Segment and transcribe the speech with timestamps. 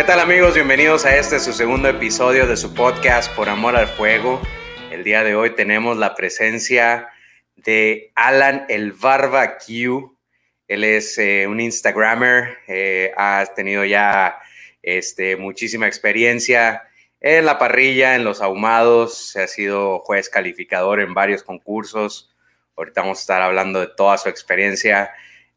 [0.00, 0.54] ¿Qué tal amigos?
[0.54, 4.40] Bienvenidos a este su segundo episodio de su podcast Por Amor al Fuego.
[4.90, 7.10] El día de hoy tenemos la presencia
[7.54, 10.10] de Alan el Barbecue.
[10.68, 14.40] Él es eh, un Instagrammer, eh, ha tenido ya
[14.80, 16.84] este, muchísima experiencia
[17.20, 22.34] en la parrilla, en los ahumados, ha sido juez calificador en varios concursos.
[22.74, 25.12] Ahorita vamos a estar hablando de toda su experiencia.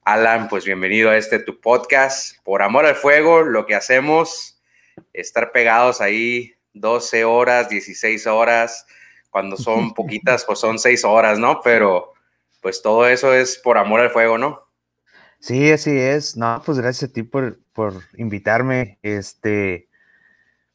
[0.06, 2.38] Alan, pues bienvenido a este tu podcast.
[2.44, 4.62] Por amor al fuego, lo que hacemos,
[5.14, 8.86] estar pegados ahí 12 horas, 16 horas,
[9.30, 11.62] cuando son poquitas, pues son 6 horas, ¿no?
[11.64, 12.12] Pero
[12.62, 14.68] pues todo eso es por amor al fuego, ¿no?
[15.40, 16.36] Sí, así es.
[16.36, 19.00] No, pues gracias a ti por, por invitarme.
[19.04, 19.88] Este,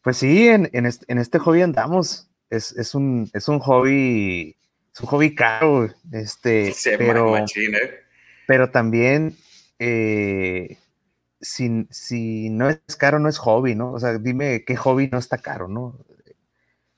[0.01, 0.87] pues sí, en, en,
[1.19, 2.31] este, hobby andamos.
[2.49, 4.57] Es, es, un, es un hobby,
[4.95, 7.45] es un hobby caro, este, pero, ¿eh?
[8.49, 9.37] Pero también
[9.79, 10.79] eh,
[11.39, 13.93] si, si, no es caro, no es hobby, ¿no?
[13.93, 15.99] O sea, dime qué hobby no está caro, ¿no?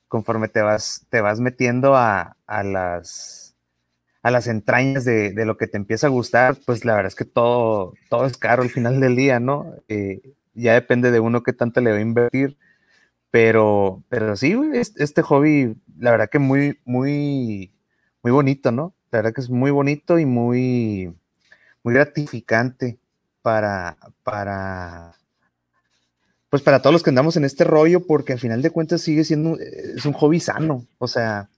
[0.07, 3.57] Conforme te vas, te vas metiendo a, las,
[4.23, 7.25] a las entrañas de, lo que te empieza a gustar, pues la verdad es que
[7.25, 9.75] todo, todo es caro al final del día, ¿no?
[9.89, 10.21] Eh,
[10.53, 12.57] ya depende de uno qué tanto le va a invertir,
[13.29, 17.73] pero, pero sí, este hobby, la verdad que muy, muy,
[18.23, 18.95] muy bonito, ¿no?
[19.11, 21.13] La verdad que es muy bonito y muy,
[21.83, 22.97] muy gratificante
[23.41, 25.13] para, para,
[26.49, 29.23] pues para todos los que andamos en este rollo, porque al final de cuentas sigue
[29.23, 31.49] siendo, es un hobby sano, o sea,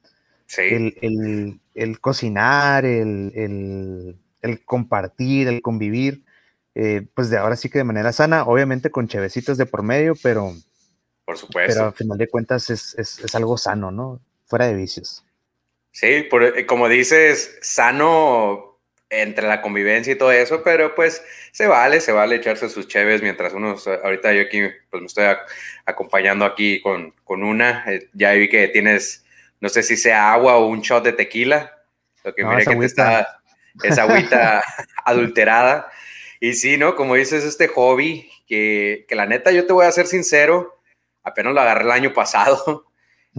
[0.57, 4.15] el, cocinar, el,
[4.65, 6.23] compartir, el convivir,
[6.75, 10.13] eh, pues de ahora sí que de manera sana, obviamente con chevecitas de por medio,
[10.21, 10.53] pero...
[11.25, 11.73] Por supuesto.
[11.73, 14.19] Pero al final de cuentas es, es algo sano, ¿no?
[14.45, 15.23] Fuera de vicios.
[15.93, 18.72] Sí, por, como dices, sano
[19.21, 23.21] entre la convivencia y todo eso, pero pues se vale, se vale echarse sus cheves
[23.21, 25.25] mientras uno, ahorita yo aquí, pues me estoy
[25.85, 29.25] acompañando aquí con, con una, eh, ya vi que tienes,
[29.59, 31.71] no sé si sea agua o un shot de tequila,
[32.23, 33.41] lo que mire que te está,
[33.83, 34.63] es agüita
[35.05, 35.91] adulterada,
[36.39, 36.95] y sí, ¿no?
[36.95, 40.79] Como dices, este hobby, que, que la neta yo te voy a ser sincero,
[41.23, 42.87] apenas lo agarré el año pasado,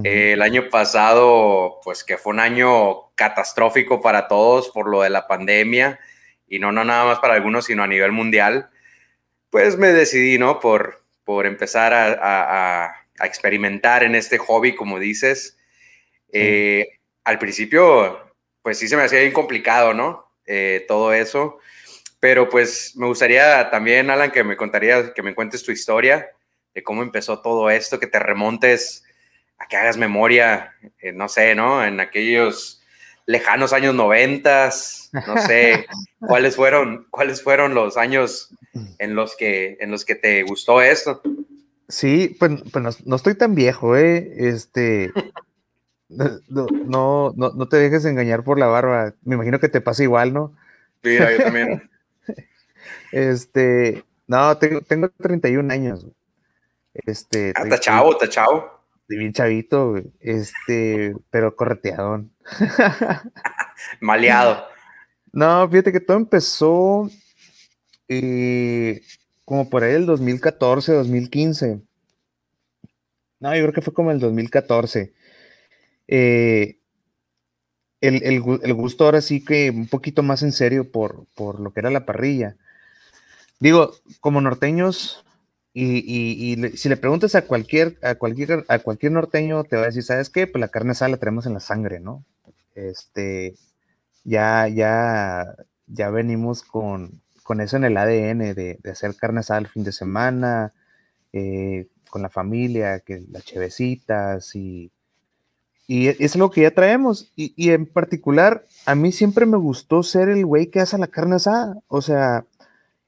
[0.02, 5.26] el año pasado, pues que fue un año catastrófico para todos por lo de la
[5.26, 6.00] pandemia
[6.46, 8.70] y no, no nada más para algunos, sino a nivel mundial,
[9.50, 10.60] pues me decidí, ¿no?
[10.60, 15.56] Por, por empezar a, experimentar en este hobby, como dices.
[16.32, 20.32] Eh, al principio, pues sí se me hacía bien complicado, ¿no?
[20.46, 21.58] Eh, todo eso.
[22.18, 26.28] Pero pues me gustaría también, Alan, que me contarías, que me cuentes tu historia
[26.74, 29.04] de cómo empezó todo esto, que te remontes
[29.58, 31.84] a que hagas memoria, eh, no sé, ¿no?
[31.84, 32.83] En aquellos
[33.26, 35.86] lejanos años noventas, no sé,
[36.20, 38.54] cuáles fueron, cuáles fueron los años
[38.98, 41.22] en los que, en los que te gustó esto.
[41.88, 44.32] Sí, pues, pues no, estoy tan viejo, ¿eh?
[44.36, 45.12] Este,
[46.08, 49.14] no, no, no, te dejes engañar por la barba.
[49.22, 50.54] Me imagino que te pasa igual, ¿no?
[51.02, 51.90] Mira, yo también.
[53.12, 56.06] este, no, tengo, tengo 31 años.
[56.94, 58.73] Este, ah, está chavo, está chavo
[59.08, 62.32] bien chavito, este, pero correteadón.
[64.00, 64.66] Maleado.
[65.32, 67.10] No, fíjate que todo empezó
[68.08, 69.02] eh,
[69.44, 71.80] como por ahí el 2014, 2015.
[73.40, 75.12] No, yo creo que fue como el 2014.
[76.08, 76.78] Eh,
[78.00, 78.40] el,
[78.74, 82.06] gusto ahora sí que un poquito más en serio por, por lo que era la
[82.06, 82.56] parrilla.
[83.60, 85.24] Digo, como norteños,
[85.76, 90.04] y, si le preguntas a cualquier, a cualquier, a cualquier norteño, te va a decir,
[90.04, 90.46] ¿sabes qué?
[90.46, 92.24] Pues la carne asada la tenemos en la sangre, ¿no?
[92.76, 93.56] Este,
[94.22, 95.56] ya, ya,
[95.88, 97.22] ya venimos con,
[97.60, 100.72] eso en el ADN de, hacer carne asada el fin de semana,
[101.32, 104.92] eh, con la familia, que las chevecitas y,
[105.88, 107.32] y es lo que ya traemos.
[107.34, 111.08] Y, y en particular, a mí siempre me gustó ser el güey que hace la
[111.08, 111.78] carne asada.
[111.88, 112.46] O sea,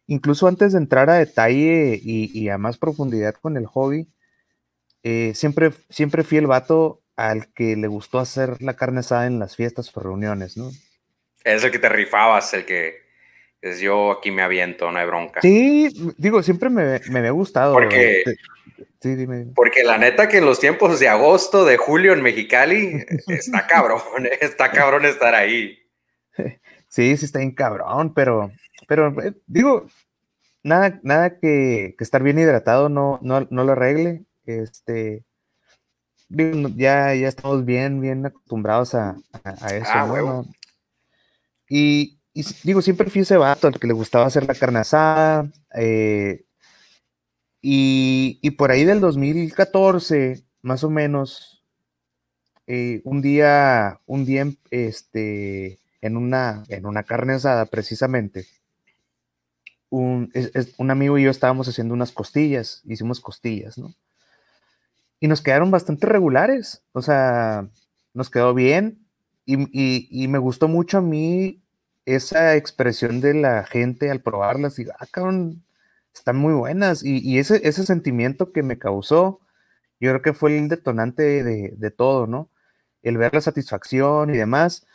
[0.06, 4.08] incluso antes de entrar a detalle y, a más profundidad con el hobby,
[5.02, 9.38] eh, siempre, siempre fui el vato al que le gustó hacer la carne asada en
[9.38, 10.70] las fiestas o reuniones, ¿no?
[11.44, 13.06] Es el que te rifabas, el que
[13.62, 15.40] es yo aquí me aviento, no hay bronca.
[15.40, 15.88] Sí,
[16.18, 17.72] digo, siempre me, me había gustado.
[17.72, 18.24] Porque,
[19.00, 19.46] sí, dime.
[19.54, 24.00] porque la neta que en los tiempos de agosto, de julio en Mexicali, está cabrón,
[24.40, 25.78] está cabrón estar ahí.
[26.88, 28.52] Sí, sí está bien cabrón, pero
[28.86, 29.86] pero eh, digo,
[30.62, 34.24] nada, nada que, estar bien hidratado no, no, lo arregle.
[34.44, 35.24] Este,
[36.28, 39.16] ya, ya estamos bien, bien acostumbrados a,
[39.72, 39.86] eso.
[39.86, 40.44] Ah,
[41.68, 42.18] y,
[42.64, 45.50] digo, siempre fui ese vato al que le gustaba hacer la carne asada.
[45.74, 46.44] Eh,
[47.60, 51.64] Y, por ahí del 2014, más o menos,
[52.68, 58.46] eh, un día, un día, este, en una, en una carne asada precisamente,
[59.90, 60.32] un,
[60.78, 63.94] un amigo y yo estábamos haciendo unas costillas, hicimos costillas, ¿no?
[65.18, 67.68] Y nos quedaron bastante regulares, o sea,
[68.12, 69.06] nos quedó bien
[69.46, 71.62] y, me gustó mucho a mí
[72.04, 75.64] esa expresión de la gente al probarlas, y, ah, cabrón,
[76.14, 77.04] están muy buenas.
[77.04, 79.40] Y, ese, ese sentimiento que me causó,
[80.00, 82.50] yo creo que fue el detonante de, todo, ¿no?
[83.02, 84.86] El ver la satisfacción y demás.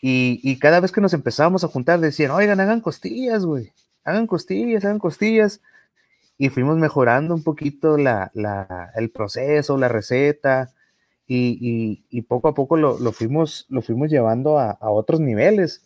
[0.00, 3.72] Y, cada vez que nos empezábamos a juntar decían, oigan, hagan costillas, güey,
[4.04, 5.60] hagan costillas, hagan costillas.
[6.38, 8.30] Y fuimos mejorando un poquito la,
[8.96, 10.72] el proceso, la receta,
[11.26, 15.84] y, poco a poco lo, fuimos, lo fuimos llevando a, otros niveles.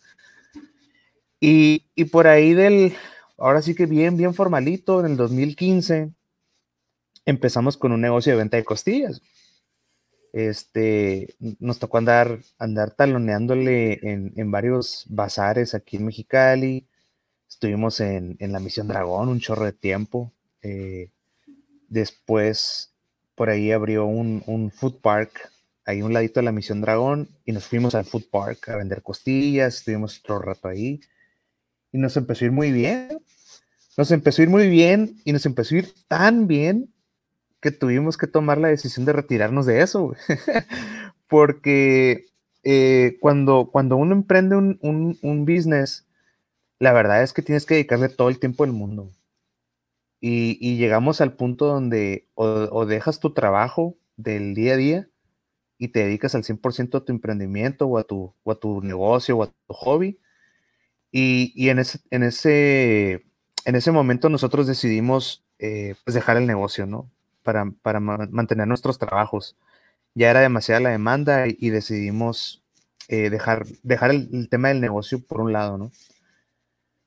[1.39, 2.93] Y, y, por ahí del,
[3.37, 6.11] ahora sí que bien, bien formalito, en el 2015
[7.25, 9.21] empezamos con un negocio de venta de costillas.
[10.33, 16.87] Este, nos tocó andar, andar taloneándole en, varios bazares aquí en Mexicali.
[17.55, 20.33] Estuvimos en, la Misión Dragón un chorro de tiempo.
[20.61, 21.09] Eh,
[21.87, 22.93] después,
[23.33, 25.51] por ahí abrió un, un food park
[25.85, 29.01] ahí un ladito de la Misión Dragón y nos fuimos al food park a vender
[29.01, 29.77] costillas.
[29.77, 30.99] Estuvimos otro rato ahí
[31.93, 33.21] y nos empezó a ir muy bien.
[33.95, 36.93] Nos empezó a ir muy bien y nos empezó a ir tan bien
[37.61, 40.13] que tuvimos que tomar la decisión de retirarnos de eso,
[41.29, 42.25] porque
[42.63, 46.04] eh, cuando, cuando uno emprende un, un, business,
[46.85, 49.11] la verdad es que tienes que dedicarle todo el tiempo del mundo.
[50.21, 55.09] Y, llegamos al punto donde o, dejas tu trabajo del día a día
[55.79, 59.35] y te dedicas al 100% a tu emprendimiento o a tu, o a tu negocio
[59.35, 60.19] o a tu hobby,
[61.11, 63.25] y, en, ese, en, ese,
[63.65, 67.09] en ese momento nosotros decidimos eh, pues dejar el negocio, ¿no?
[67.41, 69.57] Para, para mantener nuestros trabajos.
[70.13, 72.63] Ya era demasiada la demanda y, decidimos
[73.07, 75.91] eh, dejar, dejar el, tema del negocio por un lado, ¿no?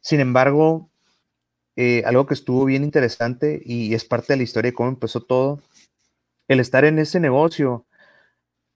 [0.09, 0.89] Sin embargo,
[1.77, 5.21] eh, algo que estuvo bien interesante y es parte de la historia de cómo empezó
[5.21, 5.61] todo,
[6.49, 7.85] el estar en ese negocio,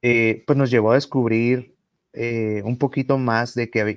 [0.03, 1.73] pues nos llevó a descubrir
[2.15, 3.97] eh, un poquito más de que, había,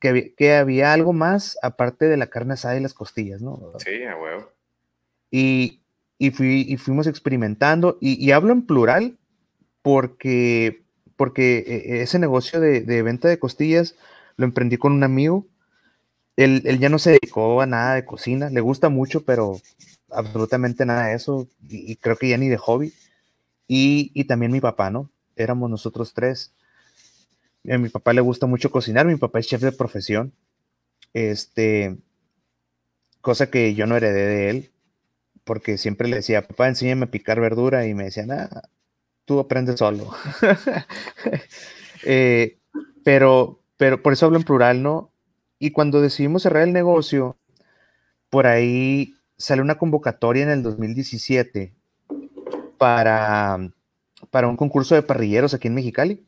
[0.00, 3.72] que, que, había algo más aparte de la carne asada y las costillas, ¿no?
[3.78, 4.52] Sí, a huevo.
[5.32, 5.80] Y,
[6.16, 9.18] y, fui, y fuimos experimentando, y, hablo en plural
[9.82, 10.84] porque,
[11.16, 13.96] porque eh, ese negocio de, de, venta de costillas
[14.36, 15.44] lo emprendí con un amigo.
[16.44, 19.60] Él, ya no se dedicó a nada de cocina, le gusta mucho, pero
[20.08, 22.94] absolutamente nada de eso, y, creo que ya ni de hobby.
[23.68, 25.10] Y, también mi papá, ¿no?
[25.36, 26.54] Éramos nosotros tres.
[27.70, 30.32] A mi papá le gusta mucho cocinar, mi papá es chef de profesión.
[31.12, 31.98] Este,
[33.20, 34.70] cosa que yo no heredé de él,
[35.44, 38.70] porque siempre le decía, papá, enséñame a picar verdura, y me decía, nada,
[39.26, 40.10] tú aprendes solo.
[42.02, 42.56] Eh,
[43.04, 45.10] pero, pero por eso hablo en plural, ¿no?
[45.62, 47.36] Y cuando decidimos cerrar el negocio,
[48.30, 51.74] por ahí sale una convocatoria en el 2017
[52.78, 53.58] para,
[54.30, 56.24] para un concurso de parrilleros aquí en Mexicali.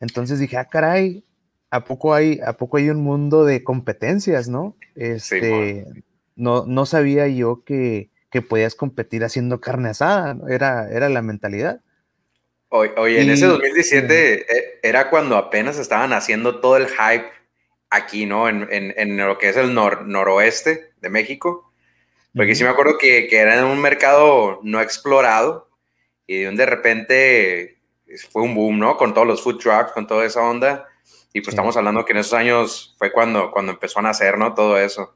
[0.00, 1.22] Entonces dije, ah, caray,
[1.70, 4.74] ¿a poco hay, a poco hay un mundo de competencias, no?
[4.94, 5.84] Este,
[6.34, 11.82] no, no sabía yo que, que, podías competir haciendo carne asada, era, era la mentalidad.
[12.70, 17.37] Oye, en ese 2017 eh, era cuando apenas estaban haciendo todo el hype
[17.90, 18.48] aquí, ¿no?
[18.48, 21.72] En, en, en lo que es el noroeste de México.
[22.34, 25.68] Porque sí me acuerdo que, que era en un mercado no explorado
[26.26, 27.78] y de repente
[28.30, 28.96] fue un boom, ¿no?
[28.96, 30.86] Con todos los food trucks, con toda esa onda.
[31.32, 34.54] Y pues estamos hablando que en esos años fue cuando, cuando empezó a nacer, ¿no?
[34.54, 35.14] Todo eso.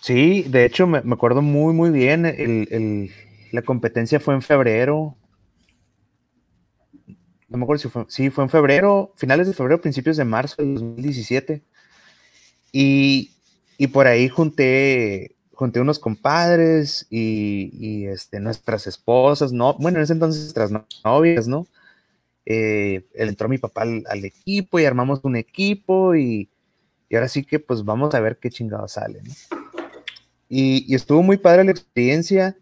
[0.00, 2.26] Sí, de hecho me, acuerdo muy, muy bien.
[2.26, 3.12] El,
[3.50, 5.16] la competencia fue en febrero.
[7.48, 10.56] No me acuerdo si fue, sí, fue en febrero, finales de febrero, principios de marzo
[10.58, 11.62] del 2017.
[12.72, 13.32] Y,
[13.78, 20.12] y por ahí junté junté unos compadres y, este, nuestras esposas, no, bueno, en ese
[20.12, 20.70] entonces nuestras
[21.04, 21.66] novias, ¿no?
[22.46, 26.48] Eh, entró mi papá al, equipo y armamos un equipo y,
[27.12, 29.34] ahora sí que pues vamos a ver qué chingado sale, ¿no?
[30.48, 32.56] Y, estuvo muy padre la experiencia,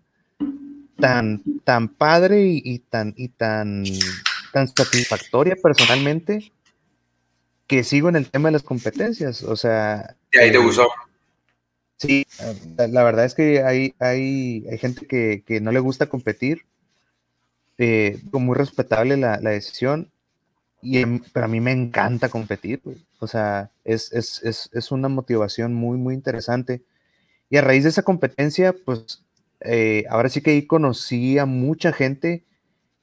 [0.98, 3.84] tan, tan padre y, tan, y tan,
[4.52, 6.52] tan satisfactoria personalmente
[7.66, 10.16] que sigo en el tema de las competencias, o sea...
[10.32, 10.88] ¿Y ahí te gustó?
[11.96, 12.26] Sí,
[12.76, 16.62] la, verdad es que hay, hay, hay gente que, no le gusta competir,
[17.78, 20.10] eh, muy respetable la, decisión,
[20.82, 22.82] y, pero a mí me encanta competir,
[23.18, 24.12] o sea, es,
[24.90, 26.82] una motivación muy, muy interesante.
[27.48, 29.24] Y a raíz de esa competencia, pues
[29.60, 32.44] eh, ahora sí que ahí conocí a mucha gente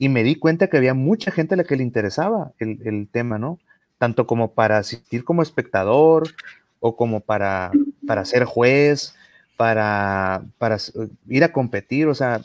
[0.04, 3.38] y me di cuenta que había mucha gente a la que le interesaba el, tema,
[3.38, 3.58] ¿no?
[3.98, 6.28] Tanto como para asistir como espectador
[6.82, 7.72] o como para,
[8.06, 9.16] para ser juez,
[9.56, 10.76] para, para
[11.30, 12.42] ir a competir, o sea,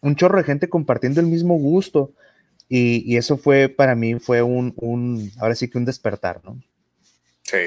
[0.00, 2.12] un chorro de gente compartiendo el mismo gusto.
[2.68, 6.62] Y, eso fue, para mí, fue un, un, ahora sí que un despertar, ¿no?
[7.42, 7.58] Sí.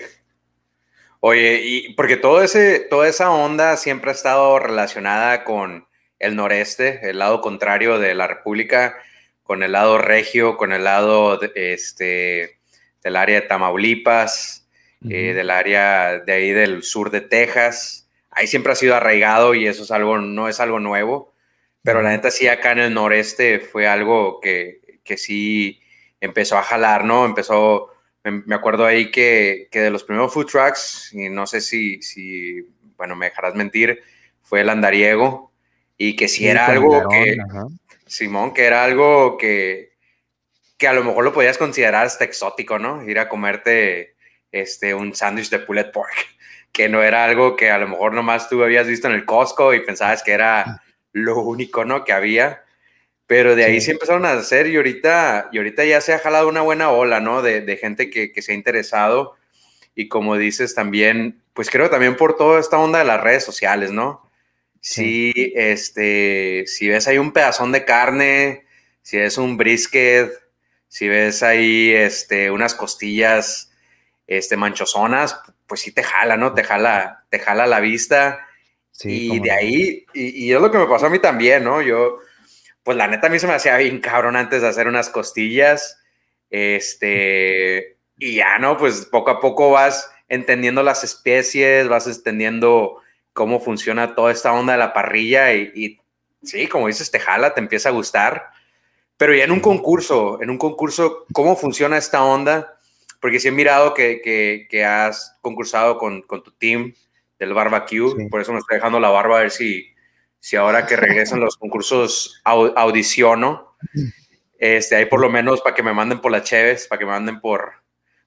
[1.19, 5.85] Oye, y porque ese, toda esa onda siempre ha estado relacionada con
[6.21, 8.97] el noreste, el lado contrario de la República,
[9.43, 12.59] con el lado regio, con el lado este,
[13.03, 14.69] del área de Tamaulipas,
[15.09, 18.07] eh, del área de ahí del sur de Texas.
[18.29, 21.33] Ahí siempre ha sido arraigado y eso es algo, no es algo nuevo.
[21.83, 25.81] Pero la neta sí, acá en el noreste fue algo que, que sí
[26.19, 27.25] empezó a jalar, ¿no?
[27.25, 27.89] Empezó,
[28.23, 32.61] me acuerdo ahí que, que, de los primeros food trucks, y no sé si, si,
[32.95, 34.03] bueno, me dejarás mentir,
[34.43, 35.50] fue el andariego,
[36.03, 37.37] y que si era algo que,
[38.07, 39.91] Simón, que era algo que,
[40.75, 43.07] que a lo mejor lo podías considerar hasta exótico, ¿no?
[43.07, 44.15] Ir a comerte
[44.51, 46.11] este, un sándwich de pulled pork,
[46.71, 49.75] que no era algo que a lo mejor nomás tú habías visto en el Costco
[49.75, 50.81] y pensabas que era
[51.11, 52.03] lo único, ¿no?
[52.03, 52.63] Que había.
[53.27, 53.91] Pero de ahí sí.
[53.91, 57.43] empezaron a hacer y ahorita, y ahorita ya se ha jalado una buena ola, ¿no?
[57.43, 59.35] De, de gente que, que, se ha interesado.
[59.93, 63.91] Y como dices también, pues creo también por toda esta onda de las redes sociales,
[63.91, 64.30] ¿no?
[64.81, 68.65] Sí, este, si ves ahí un pedazón de carne,
[69.03, 70.31] si ves un brisket,
[70.87, 73.71] si ves ahí este, unas costillas
[74.25, 76.53] este, manchosonas, pues sí te jala, ¿no?
[76.55, 78.47] Te jala, te jala la vista.
[79.03, 81.81] y de ahí, y, y, es lo que me pasó a mí también, ¿no?
[81.81, 82.17] Yo,
[82.83, 85.99] pues la neta a mí se me hacía bien cabrón antes de hacer unas costillas.
[86.49, 88.77] Este, y ya, ¿no?
[88.77, 93.00] Pues poco a poco vas entendiendo las especies, vas entendiendo
[93.33, 96.01] cómo funciona toda esta onda de la parrilla y, y
[96.43, 98.49] sí, como dices, te jala, te empieza a gustar.
[99.17, 102.79] Pero ya en un concurso, en un concurso, ¿cómo funciona esta onda?
[103.19, 106.93] Porque sí he mirado que, que, que has concursado con, con, tu team
[107.37, 108.25] del barbecue, sí.
[108.29, 109.93] por eso me estoy dejando la barba a ver si,
[110.39, 113.75] si ahora que regresan los concursos audiciono,
[114.57, 117.11] este, ahí por lo menos para que me manden por las cheves, para que me
[117.11, 117.73] manden por,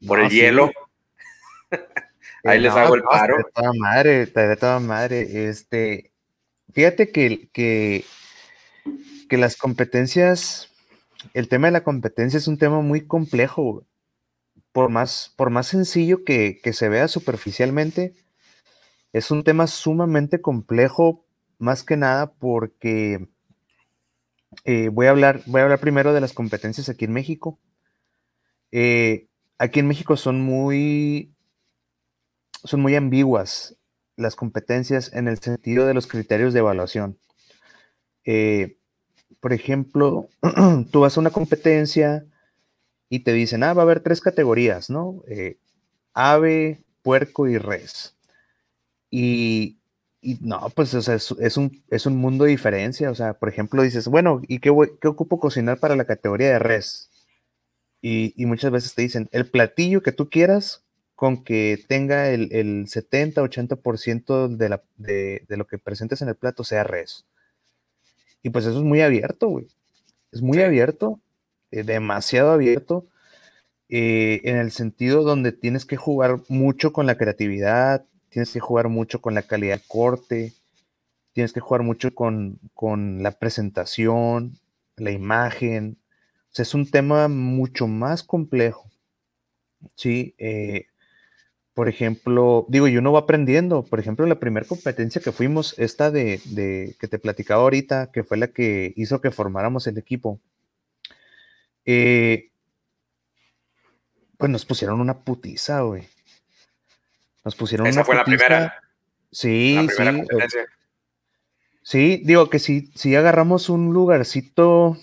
[0.06, 0.36] por no, el sí.
[0.36, 0.70] hielo.
[2.44, 3.38] Ahí les no, hago el paro.
[3.38, 5.48] De toda madre, de toda madre.
[5.48, 6.12] Este,
[6.72, 8.04] fíjate que, que,
[9.28, 10.72] que las competencias,
[11.32, 13.84] el tema de la competencia es un tema muy complejo.
[14.72, 18.14] Por más, por más sencillo que, que se vea superficialmente,
[19.12, 21.24] es un tema sumamente complejo
[21.58, 23.28] más que nada porque
[24.64, 27.58] eh, voy, a hablar, voy a hablar primero de las competencias aquí en México.
[28.72, 31.33] Eh, aquí en México son muy,
[32.64, 33.76] son muy ambiguas
[34.16, 37.18] las competencias en el sentido de los criterios de evaluación.
[38.24, 38.78] Eh,
[39.40, 40.28] por ejemplo,
[40.90, 42.24] tú vas a una competencia
[43.08, 45.22] y te dicen, ah, va a haber tres categorías, ¿no?
[46.14, 48.16] ave, puerco y res.
[49.10, 49.78] Y,
[50.20, 53.10] y no, pues es, un, es un mundo de diferencia.
[53.10, 56.58] O sea, por ejemplo, dices, bueno, ¿y qué, qué ocupo cocinar para la categoría de
[56.58, 57.10] res?
[58.00, 62.52] Y, y, muchas veces te dicen, el platillo que tú quieras con que tenga el,
[62.52, 67.26] el 70-80% de, la, de, de lo que presentes en el plato sea res.
[68.42, 69.68] Y pues eso es muy abierto, güey.
[70.32, 71.20] Es muy abierto,
[71.70, 73.06] eh, demasiado abierto,
[73.88, 78.88] eh, en el sentido donde tienes que jugar mucho con la creatividad, tienes que jugar
[78.88, 80.52] mucho con la calidad del corte,
[81.32, 84.58] tienes que jugar mucho con, con la presentación,
[84.96, 85.98] la imagen.
[86.50, 88.90] O sea, es un tema mucho más complejo.
[89.96, 90.86] Sí, eh,
[91.74, 93.82] por ejemplo, digo, y uno va aprendiendo.
[93.82, 98.22] Por ejemplo, la primera competencia que fuimos, esta de, de, que te platicaba ahorita, que
[98.22, 100.40] fue la que hizo que formáramos el equipo.
[101.84, 102.50] Eh,
[104.38, 106.08] pues nos pusieron una putiza, güey.
[107.44, 108.30] Nos pusieron Esa una fue putiza.
[108.30, 108.74] la primera.
[109.32, 110.18] Sí, la primera sí.
[110.18, 110.66] competencia.
[111.82, 114.96] Sí, digo que si, si agarramos un lugarcito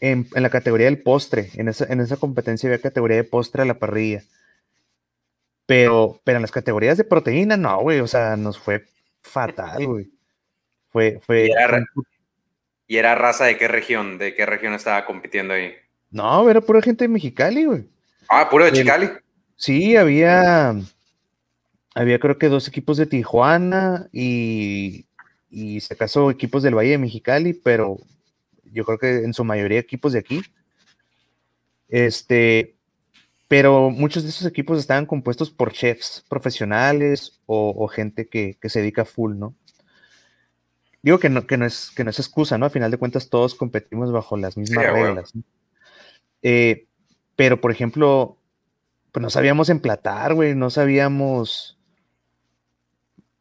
[0.00, 3.62] en, en, la categoría del postre, en esa, en esa competencia había categoría de postre
[3.62, 4.22] a la parrilla.
[5.70, 8.86] Pero, pero en las categorías de proteína, no, güey, o sea, nos fue
[9.22, 10.10] fatal, güey.
[10.88, 11.46] Fue, fue.
[11.46, 11.84] ¿Y era,
[12.88, 14.18] ¿Y era raza de qué región?
[14.18, 15.72] ¿De qué región estaba compitiendo ahí?
[16.10, 17.86] No, era pura gente de Mexicali, güey.
[18.28, 19.10] Ah, puro de Chicali.
[19.54, 20.74] Sí, había
[21.94, 25.06] había creo que dos equipos de Tijuana y,
[25.50, 27.98] y se acaso equipos del Valle de Mexicali, pero
[28.64, 30.42] yo creo que en su mayoría equipos de aquí.
[31.86, 32.74] Este,
[33.50, 39.04] pero muchos de esos equipos estaban compuestos por chefs profesionales o, gente que, se dedica
[39.04, 39.56] full, ¿no?
[41.02, 42.66] Digo que no, que, no es, que no es excusa, ¿no?
[42.66, 45.32] A final de cuentas todos competimos bajo las mismas reglas.
[46.42, 46.86] Eh,
[47.34, 48.38] pero, por ejemplo,
[49.10, 51.76] pues no sabíamos emplatar, güey, no sabíamos...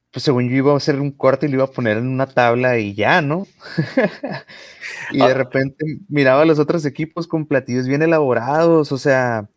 [0.09, 2.25] Pues según yo iba a hacer un corte y lo iba a poner en una
[2.25, 3.45] tabla y ya, ¿no?
[5.11, 5.35] y de ah.
[5.35, 9.47] repente miraba a los otros equipos con platillos bien elaborados, o sea,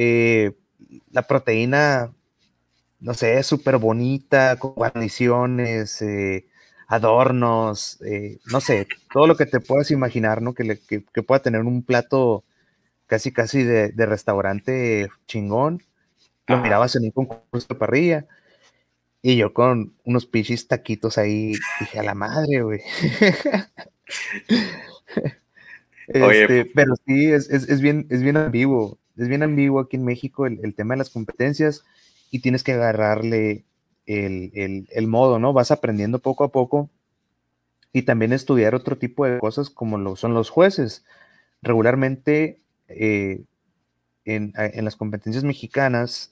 [0.00, 0.52] eh,
[1.10, 2.14] la proteína,
[3.00, 6.46] no sé, súper bonita, con guarniciones, eh,
[6.86, 10.54] adornos, eh, no sé, todo lo que te puedas imaginar, ¿no?
[10.54, 10.78] Que,
[11.26, 12.44] pueda tener un plato
[13.06, 15.82] casi, casi de, restaurante chingón.
[16.46, 18.26] Lo mirabas en un concurso de parrilla.
[19.20, 22.80] Y yo con unos pichis taquitos ahí, dije, a la madre, güey.
[26.10, 30.46] Este, pero sí, es, es, bien, es bien ambiguo es bien ambiguo aquí en México
[30.46, 31.84] el, tema de las competencias
[32.30, 33.64] y tienes que agarrarle
[34.06, 35.52] el, modo, ¿no?
[35.52, 36.88] Vas aprendiendo poco a poco
[37.92, 41.04] y también estudiar otro tipo de cosas como lo son los jueces.
[41.62, 43.42] Regularmente eh,
[44.24, 44.52] en,
[44.84, 46.30] las competencias mexicanas,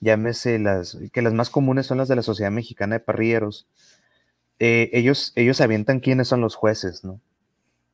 [0.00, 3.66] llámese las, que las más comunes son las de la Sociedad Mexicana de Parrilleros,
[4.58, 7.20] eh, ellos, ellos avientan quiénes son los jueces, ¿no?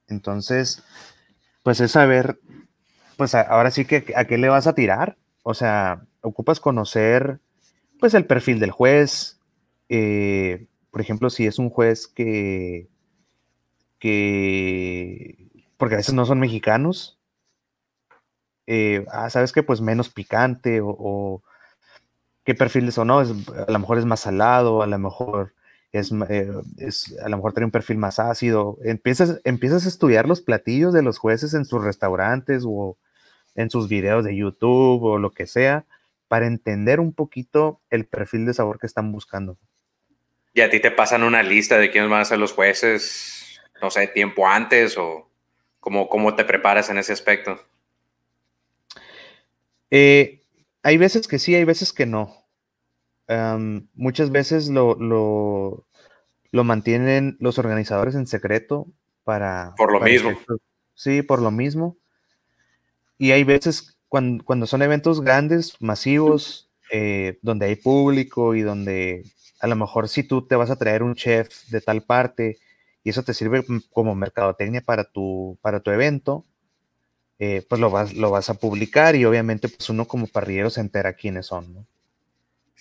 [0.06, 0.84] Entonces,
[1.62, 2.38] pues es saber
[3.16, 5.16] pues ahora sí que a qué le vas a tirar.
[5.42, 7.40] O sea, ocupas conocer
[8.00, 9.38] pues el perfil del juez.
[9.88, 12.88] Eh, por ejemplo, si es un juez que,
[13.98, 17.18] que, porque a veces no son mexicanos,
[18.66, 21.42] eh, ah, sabes que pues menos picante o,
[22.44, 25.54] qué perfil es o no, es, a lo mejor es más salado, a lo mejor
[25.92, 28.78] es, eh, es, a lo mejor tiene un perfil más ácido.
[28.82, 32.96] Empiezas, empiezas a estudiar los platillos de los jueces en sus restaurantes o,
[33.54, 35.84] en sus videos de YouTube o lo que sea,
[36.28, 39.58] para entender un poquito el perfil de sabor que están buscando.
[40.54, 43.90] ¿Y a ti te pasan una lista de quiénes van a ser los jueces, no
[43.90, 45.28] sé, tiempo antes o
[45.80, 47.60] cómo, cómo te preparas en ese aspecto?
[49.90, 50.40] Eh,
[50.82, 52.41] hay veces que sí, hay veces que no.
[53.94, 55.86] Muchas veces lo, lo,
[56.50, 58.86] lo, mantienen los organizadores en secreto
[59.24, 59.74] para...
[59.76, 60.30] Por lo mismo.
[60.94, 61.96] sí, por lo mismo.
[63.18, 69.24] Y hay veces cuando, son eventos grandes, masivos, eh, donde hay público y donde
[69.60, 72.58] a lo mejor si tú te vas a traer un chef de tal parte
[73.04, 76.44] y eso te sirve como mercadotecnia para tu, para tu evento,
[77.38, 80.80] eh, pues lo vas, lo vas a publicar y obviamente pues uno como parrillero se
[80.80, 81.86] entera quiénes son, ¿no?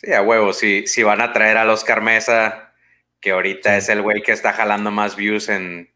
[0.02, 2.74] Sí, a huevo, si, si van a traer a Oscar Mesa,
[3.20, 5.92] que ahorita es el güey que está jalando más views en,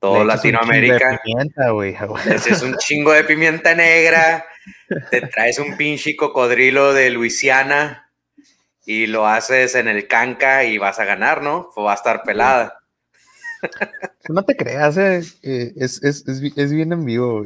[0.00, 1.20] todo Latinoamérica.
[2.24, 4.46] es un chingo de pimienta negra.
[5.10, 8.10] te traes un pinche cocodrilo de Luisiana
[8.86, 11.70] y lo haces en el canca y vas a ganar, ¿no?
[11.74, 12.80] O va a estar pelada.
[14.28, 17.42] No te creas, eh, eh, es, bien en vivo.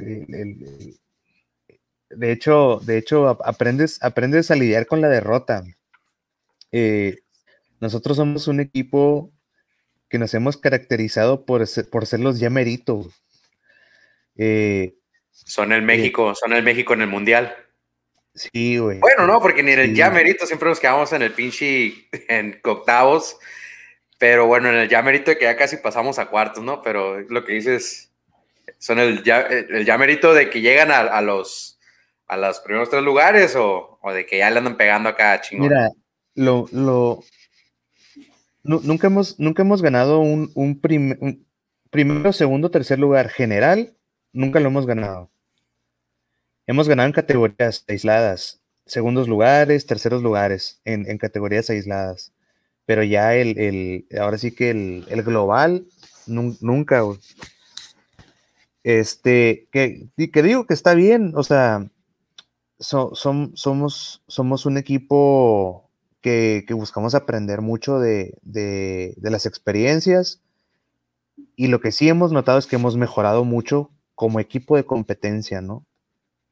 [2.10, 5.62] de hecho, de hecho aprendes, aprendes a lidiar con la derrota.
[6.72, 7.20] Eh,
[7.80, 9.30] nosotros somos un equipo
[10.08, 13.08] que nos hemos caracterizado por ser, por ser los ya merito.
[14.36, 14.94] Eh,
[15.30, 17.56] son el México, son el México en el Mundial.
[18.34, 18.98] Sí, güey.
[19.00, 22.60] Bueno, no, porque ni en el ya merito siempre nos quedamos en el pinche en
[22.64, 23.38] octavos.
[24.18, 26.80] Pero bueno, en el ya merito que ya casi pasamos a cuartos, ¿no?
[26.82, 28.12] Pero lo que dices
[28.78, 31.78] son el ya, el ya merito de que llegan a, los
[32.26, 35.68] a los primeros tres lugares o, de que ya le andan pegando acá chingón.
[35.68, 35.90] Mira,
[36.34, 37.22] lo, lo,
[38.62, 40.80] nunca, hemos, nunca hemos ganado un, un,
[41.90, 43.96] primero, segundo, tercer lugar general.
[44.32, 45.30] Nunca lo hemos ganado.
[46.66, 48.62] Hemos ganado en categorías aisladas.
[48.86, 52.32] Segundos lugares, terceros lugares en, categorías aisladas.
[52.86, 55.86] Pero ya el, ahora sí que el, global,
[56.26, 57.02] nunca.
[58.84, 61.88] Este, que, que, digo que está bien, o sea,
[62.80, 65.81] somos, somos un equipo
[66.22, 68.34] que, buscamos aprender mucho de,
[69.20, 70.40] las experiencias
[71.56, 75.60] y lo que sí hemos notado es que hemos mejorado mucho como equipo de competencia,
[75.60, 75.84] ¿no?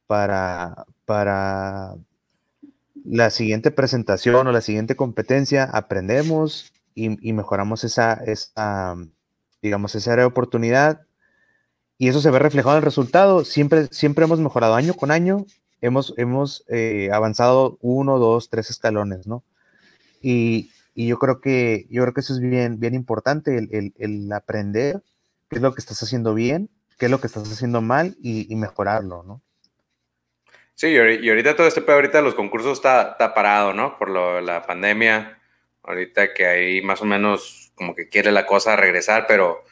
[0.07, 1.95] Para, para
[3.05, 8.97] la siguiente presentación o la siguiente competencia aprendemos y, mejoramos esa, esa,
[9.63, 11.03] digamos, esa área de oportunidad
[11.97, 13.45] y eso se ve reflejado en el resultado.
[13.45, 15.47] Siempre, siempre hemos mejorado año con año,
[15.81, 19.45] hemos, hemos eh, avanzado uno, dos, tres escalones, ¿no?
[20.21, 25.03] Y, yo creo que yo creo que eso es bien, bien importante, el, aprender
[25.49, 28.55] qué es lo que estás haciendo bien, qué es lo que estás haciendo mal y,
[28.57, 29.41] mejorarlo, ¿no?
[30.75, 33.99] Sí, y ahorita todo este pedo, ahorita los concursos está, está parado, ¿no?
[33.99, 35.39] Por lo, la pandemia.
[35.83, 39.65] Ahorita que ahí más o menos como que quiere la cosa regresar, pero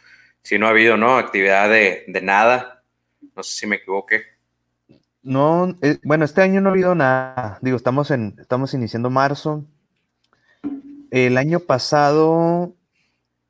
[0.43, 1.19] si no ha habido, ¿no?
[1.19, 2.83] Actividad de, de nada.
[3.37, 4.23] No sé si me equivoqué.
[5.23, 7.59] No, eh, bueno, este año no ha habido nada.
[7.61, 9.65] Digo, estamos en, estamos iniciando marzo.
[11.11, 12.75] El año pasado,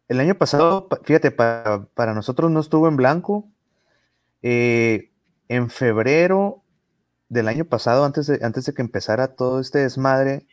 [0.08, 3.48] el año pasado, fíjate, para, para nosotros no estuvo en blanco.
[4.42, 5.10] Eh,
[5.48, 6.62] en febrero
[7.28, 10.46] del año pasado, antes de, antes de que empezara todo este desmadre,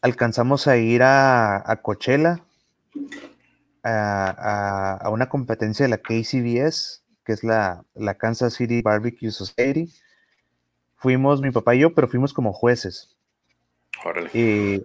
[0.00, 2.44] alcanzamos a ir a, a Coachella,
[3.82, 9.92] a, a, una competencia de la KCBS, que es la, la Kansas City Barbecue Society
[10.96, 13.16] fuimos mi papá y yo, pero fuimos como jueces.
[14.32, 14.82] Eh,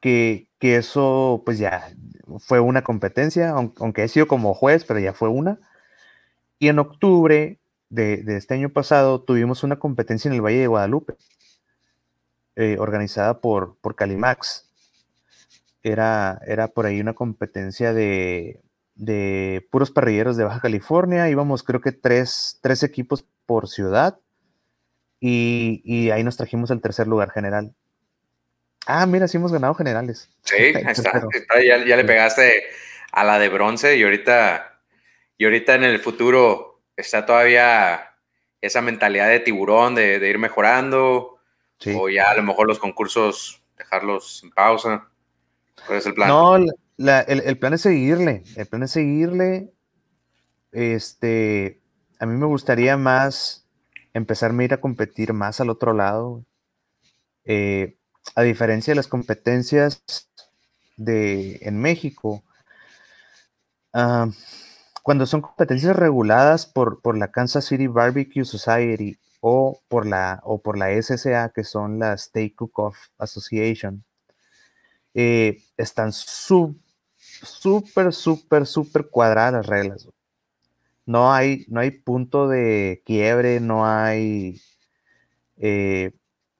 [0.00, 1.94] que, que, eso, pues ya
[2.38, 5.60] fue una competencia, aunque he sido como juez, pero ya fue una.
[6.58, 10.66] Y en octubre de, de este año pasado tuvimos una competencia en el Valle de
[10.66, 11.16] Guadalupe,
[12.56, 14.68] eh, organizada por, por Calimax.
[15.82, 18.60] Era, era por ahí una competencia de,
[18.94, 21.30] de puros parrilleros de Baja California.
[21.30, 24.18] Íbamos creo que tres, tres equipos por ciudad
[25.20, 27.74] y, ahí nos trajimos el tercer lugar general.
[28.86, 30.28] Ah, mira, sí hemos ganado generales.
[30.42, 30.56] Sí,
[30.88, 31.22] está,
[31.62, 32.64] ya, le pegaste
[33.12, 34.80] a la de bronce y ahorita,
[35.38, 38.16] y ahorita en el futuro está todavía
[38.60, 41.38] esa mentalidad de tiburón de, ir mejorando
[41.96, 45.08] o ya a lo mejor los concursos dejarlos en pausa.
[45.86, 46.28] ¿Cuál es el plan?
[46.28, 49.72] No, el, el, plan es seguirle, el plan es seguirle.
[50.72, 51.80] Este,
[52.18, 53.66] a mí me gustaría más
[54.12, 56.44] empezarme a ir a competir más al otro lado.
[57.44, 57.96] Eh,
[58.34, 60.02] a diferencia de las competencias
[60.96, 62.42] de, en México,
[63.92, 64.28] ah,
[65.02, 70.60] cuando son competencias reguladas por, por, la Kansas City Barbecue Society o por la, o
[70.60, 74.04] por la SSA, que son la State Cook-Off Association,
[75.14, 76.82] eh, están súper,
[78.12, 80.08] súper, súper cuadradas las reglas.
[81.06, 84.60] No hay, no hay punto de quiebre, no hay,
[85.56, 86.12] eh,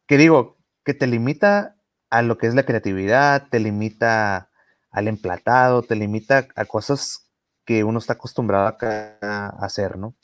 [0.06, 0.59] que digo,
[0.90, 1.76] que te limita
[2.10, 4.50] a lo que es la creatividad, te limita
[4.90, 7.28] al emplatado, te limita a cosas
[7.64, 10.16] que uno está acostumbrado a, hacer, ¿no?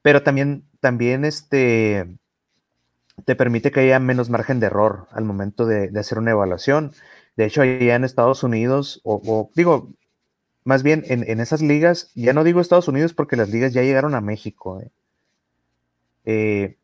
[0.00, 2.16] Pero también, también este,
[3.24, 6.92] te permite que haya menos margen de error al momento de, hacer una evaluación.
[7.36, 9.90] De hecho, allá en Estados Unidos, o digo,
[10.62, 14.14] más bien en, esas ligas, ya no digo Estados Unidos porque las ligas ya llegaron
[14.14, 14.80] a México.
[14.80, 14.92] Eh,
[16.24, 16.76] eh,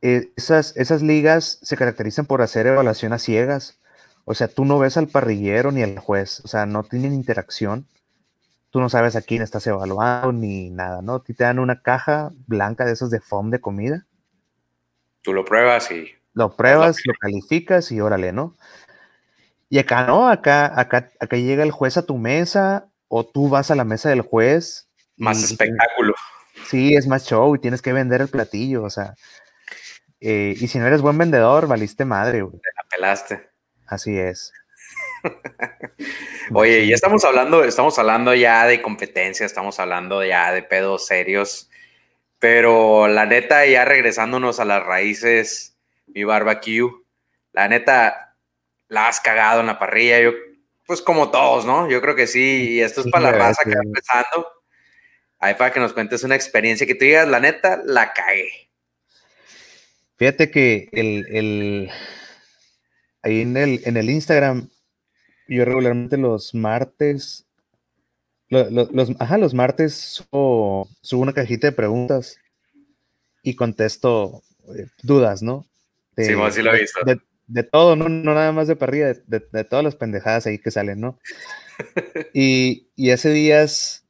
[0.00, 3.78] esas, esas ligas se caracterizan por hacer evaluación a ciegas.
[4.24, 7.86] O sea, tú no ves al parrillero ni al juez, o sea, no tienen interacción.
[8.70, 11.20] Tú no sabes a quién estás evaluando ni nada, ¿no?
[11.20, 14.06] Ti te dan una caja blanca de esas de foam de comida.
[15.22, 16.10] Tú lo pruebas y...
[16.34, 18.56] Lo pruebas, lo calificas y órale, ¿no?
[19.70, 23.70] Y acá no, acá, acá, acá llega el juez a tu mesa o tú vas
[23.70, 24.88] a la mesa del juez.
[25.16, 26.14] Más espectáculo.
[26.66, 29.14] Sí, es más show y tienes que vender el platillo, o sea.
[30.20, 32.60] Eh, y si no eres buen vendedor, valiste madre, güey.
[32.60, 33.50] Te la pelaste.
[33.86, 34.52] Así es.
[36.52, 41.70] Oye, ya estamos hablando, estamos hablando ya de competencia, estamos hablando ya de pedos serios,
[42.38, 45.76] pero la neta, ya regresándonos a las raíces,
[46.06, 46.90] mi barbecue,
[47.52, 48.36] la neta,
[48.88, 50.20] la has cagado en la parrilla.
[50.20, 50.32] Yo,
[50.86, 51.88] pues como todos, ¿no?
[51.88, 52.74] Yo creo que sí.
[52.74, 54.52] Y esto es para la raza que va empezando.
[55.38, 58.65] Ahí para que nos cuentes una experiencia que tú digas, la neta, la cagué.
[60.16, 61.90] Fíjate que el,
[63.22, 64.68] ahí en el, en el Instagram,
[65.48, 67.46] yo regularmente los martes,
[68.48, 72.38] los, ajá, los martes subo, una cajita de preguntas
[73.42, 74.42] y contesto
[74.76, 75.66] eh, dudas, ¿no?
[76.16, 77.00] sí, sí lo he visto
[77.46, 80.70] de todo, no, no nada más de parrilla, de, de, todas las pendejadas ahí que
[80.70, 81.18] salen, ¿no?
[82.34, 84.04] y, y hace días,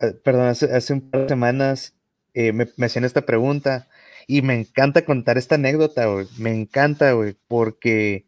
[0.00, 1.94] eh, perdón, hace, hace, un par de semanas
[2.34, 3.88] eh, me, me, hacían esta pregunta
[4.26, 6.26] y me encanta contar esta anécdota, güey.
[6.38, 8.26] Me encanta, güey, porque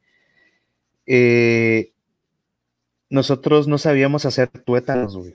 [1.06, 1.92] eh,
[3.10, 5.34] nosotros no sabíamos hacer tuétanos, güey.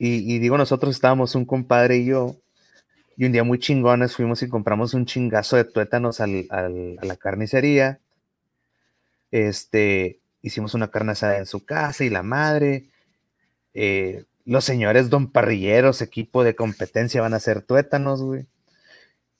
[0.00, 2.36] Y, digo, nosotros estábamos un compadre y yo,
[3.16, 7.16] y un día muy chingones fuimos y compramos un chingazo de tuétanos al, a la
[7.16, 7.98] carnicería.
[9.32, 12.84] Este, hicimos una carne en su casa y la madre.
[13.74, 18.46] Eh, los señores don parrilleros, equipo de competencia, van a hacer tuétanos, güey.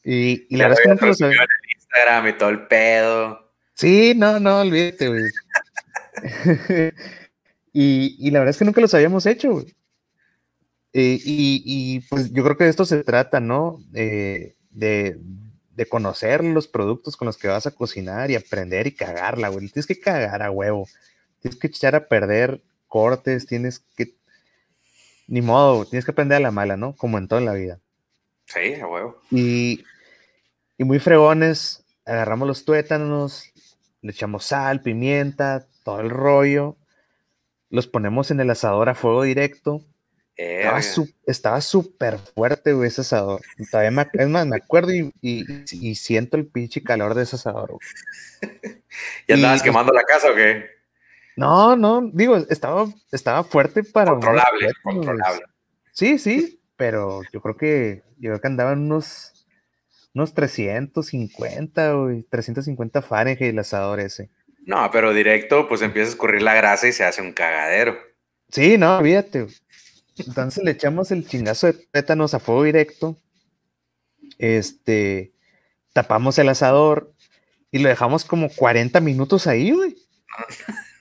[0.04, 1.48] Y, la verdad es que nunca lo sabíamos.
[1.74, 3.52] Instagram y todo el pedo.
[3.74, 5.24] Sí, no, no, olvídate, güey.
[7.72, 9.76] y, y, la verdad es que nunca los habíamos hecho, güey.
[10.92, 13.78] Eh, y, pues yo creo que de esto se trata, ¿no?
[13.94, 15.18] Eh, de,
[15.74, 19.68] de conocer los productos con los que vas a cocinar y aprender y cagarla, güey.
[19.68, 20.88] Tienes que cagar a huevo.
[21.40, 24.14] Tienes que echar a perder cortes, tienes que...
[25.28, 26.96] Ni modo, tienes que aprender a la mala, ¿no?
[26.96, 27.78] Como en toda la vida.
[28.46, 29.20] Sí, a huevo.
[29.30, 29.84] Y,
[30.78, 33.52] y muy fregones, agarramos los tuétanos,
[34.00, 36.76] le echamos sal, pimienta, todo el rollo,
[37.68, 39.84] los ponemos en el asador a fuego directo
[41.26, 43.40] estaba súper fuerte, güey, ese asador.
[43.70, 47.78] Todavía me, es más, me acuerdo y, y, siento el pinche calor de ese asador,
[49.26, 50.64] ¿Y andabas quemando la casa o qué?
[51.36, 54.12] No, no, digo, estaba, estaba fuerte para.
[54.12, 55.44] Controlable, controlable.
[55.92, 59.37] Sí, sí, pero yo creo que yo creo que andaban unos,
[60.14, 64.30] unos 350, güey, 350 Fahrenheit el asador ese.
[64.64, 67.96] No, pero directo, pues empieza a escurrir la grasa y se hace un cagadero.
[68.50, 69.46] Sí, no, fíjate.
[70.18, 73.16] Entonces le echamos el chingazo de pétanos a fuego directo.
[74.38, 75.32] Este,
[75.92, 77.12] tapamos el asador
[77.70, 79.96] y lo dejamos como 40 minutos ahí, güey.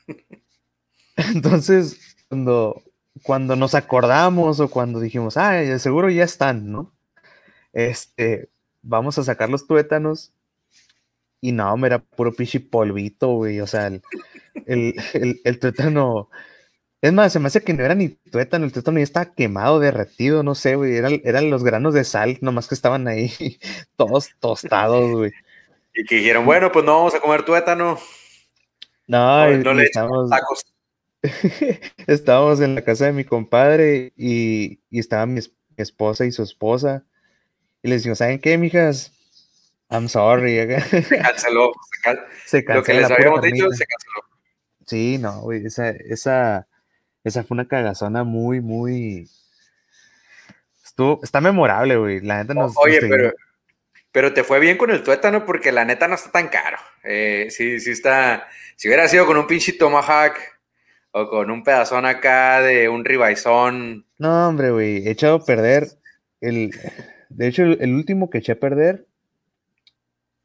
[1.15, 2.83] Entonces, cuando,
[3.23, 6.93] cuando nos acordamos o cuando dijimos, ah, seguro ya están, ¿no?
[7.73, 8.49] Este,
[8.87, 10.33] vamos a sacar los tuétanos.
[11.39, 13.59] Y no, me era puro pichi polvito, güey.
[13.61, 14.01] O sea, el,
[14.65, 16.29] el, el tuétano
[16.99, 19.79] es más, se me hace que no era ni tuétano, el tuétano ya estaba quemado,
[19.79, 20.95] derretido, no sé, güey.
[20.95, 23.31] Eran, los granos de sal, nomás que estaban ahí,
[23.95, 25.31] todos tostados, güey.
[25.93, 27.99] Y que dijeron, bueno, pues no vamos a comer tuétano.
[29.05, 30.29] No, no, le estamos...
[30.29, 30.65] tacos.
[32.07, 35.39] estábamos en la casa de mi compadre y, y estaba mi,
[35.77, 37.05] esposa y su esposa.
[37.81, 39.11] Y les digo, ¿saben qué, mijas?
[39.89, 40.57] I'm sorry.
[40.89, 41.71] se canceló.
[42.45, 42.79] Se, canceló.
[42.79, 44.27] Lo que les habíamos dicho se canceló.
[44.85, 46.67] Sí, no, güey, esa, esa,
[47.23, 49.29] esa fue una cagazona muy, muy.
[50.83, 52.21] Estuvo, está memorable, güey.
[52.21, 52.73] La neta nos.
[52.77, 53.33] Oye, pero,
[54.11, 56.77] pero te fue bien con el tuétano porque la neta no está tan caro.
[57.03, 58.47] Eh, sí, sí está.
[58.75, 60.35] Si hubiera sido con un pinche tomahawk
[61.11, 64.05] o con un pedazón acá de un ribaizón.
[64.17, 65.07] No, hombre, güey.
[65.07, 65.87] He echado a perder.
[66.39, 66.71] El,
[67.29, 69.07] de hecho, el, último que eché a perder,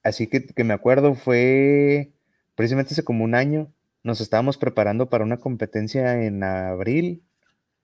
[0.02, 2.12] así que, que me acuerdo, fue
[2.54, 7.22] precisamente hace como un año nos estábamos preparando para una competencia en abril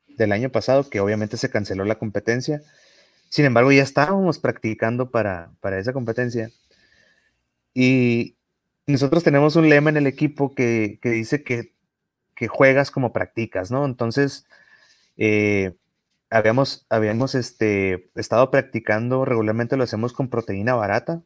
[0.09, 2.63] del año pasado, que obviamente se canceló la competencia.
[3.29, 6.51] Sin embargo, ya estábamos practicando para, para esa competencia.
[7.73, 8.37] Y
[8.87, 11.73] nosotros tenemos un lema en el equipo que, dice que,
[12.49, 13.85] juegas como practicas, ¿no?
[13.85, 14.47] Entonces,
[15.17, 15.75] eh,
[16.31, 21.23] habíamos, habíamos este, estado practicando, regularmente lo hacemos con proteína barata.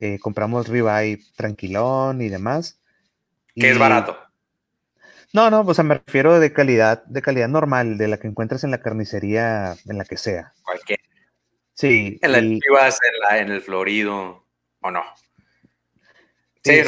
[0.00, 2.80] Eh, compramos ribeye tranquilón y demás.
[3.54, 4.18] Que es barato.
[5.32, 8.64] No, no, o sea, me refiero de calidad, de calidad normal, de la que encuentras
[8.64, 10.52] en la carnicería, en la que sea.
[10.62, 11.00] Cualquier.
[11.74, 12.18] Sí.
[12.20, 12.60] En la en,
[13.30, 14.44] en el Florido,
[14.80, 15.02] ¿o no?
[16.64, 16.80] Sí,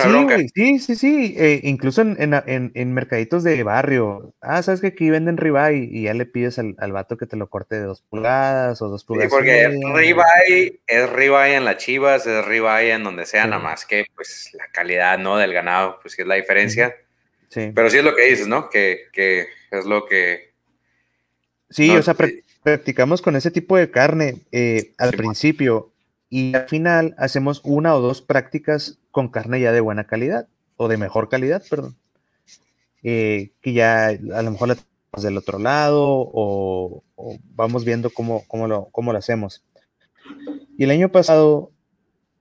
[0.54, 4.32] sí, sí, sí, eh, incluso en, mercaditos de barrio.
[4.40, 7.36] Ah, sabes que aquí venden ribeye y ya le pides al, al, vato que te
[7.36, 9.32] lo corte de dos pulgadas o dos pulgadas.
[9.32, 13.84] Sí, porque ribeye es ribeye en las chivas, es ribeye en donde sea, nada más
[13.84, 15.38] que pues la calidad, ¿no?
[15.38, 16.94] Del ganado, pues sí es la diferencia.
[17.48, 17.72] Sí.
[17.74, 18.70] Pero sí es lo que dices, ¿no?
[18.70, 20.52] Que, es lo que...
[21.68, 22.14] Sí, o sea,
[22.62, 25.92] practicamos con ese tipo de carne eh, al principio
[26.28, 30.88] y al final hacemos una o dos prácticas con carne ya de buena calidad o
[30.88, 31.96] de mejor calidad, perdón.
[33.04, 37.04] Eh, que ya a lo mejor la tenemos del otro lado o,
[37.54, 39.64] vamos viendo cómo, cómo, lo, cómo lo hacemos.
[40.76, 41.70] Y el año pasado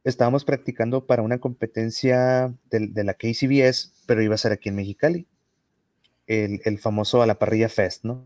[0.04, 5.28] estábamos practicando para una competencia de, la KCBS, pero iba a ser aquí en Mexicali.
[6.26, 8.26] El, el famoso a la parrilla fest, ¿no?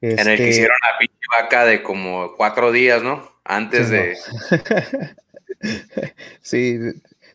[0.00, 3.28] en el que este hicieron la pinche vaca de como cuatro días, ¿no?
[3.44, 4.16] Antes de.
[6.42, 6.78] sí,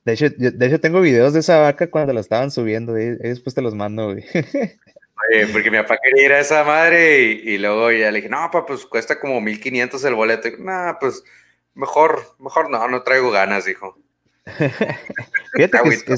[0.05, 3.55] de hecho, de hecho tengo videos de esa vaca cuando la estaban subiendo y, después
[3.55, 4.23] te los mando, güey.
[5.31, 8.37] Oye, porque mi papá quería ir a esa madre y, luego ya le dije, no,
[8.51, 10.49] papá, pues cuesta como 1500 el boleto.
[10.59, 11.23] No, pues
[11.73, 13.97] mejor, mejor no, no traigo ganas, dijo.
[15.53, 16.15] Fíjate que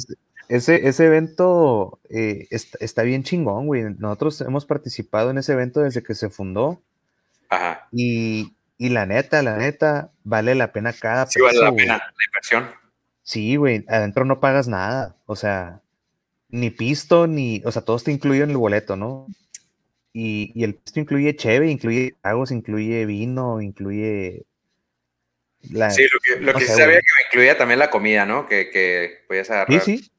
[0.49, 3.83] ese, ese evento eh, está, bien chingón, güey.
[3.97, 6.81] Nosotros hemos participado en ese evento desde que se fundó.
[7.49, 7.87] Ajá.
[7.91, 12.71] Y, la neta, la neta, vale la pena cada Sí, vale la pena la inversión.
[13.23, 15.15] Sí, güey, adentro no pagas nada.
[15.25, 15.81] O sea,
[16.49, 17.61] ni pisto, ni.
[17.65, 19.27] O sea, todo está incluido en el boleto, ¿no?
[20.13, 24.45] Y, y el pisto incluye cheve, incluye tragos, incluye vino, incluye
[25.71, 28.47] la, sí, lo que, lo que sí sabía que me incluía también la comida, ¿no?
[28.47, 29.81] Que, que podías agarrar.
[29.81, 30.11] Sí, sí.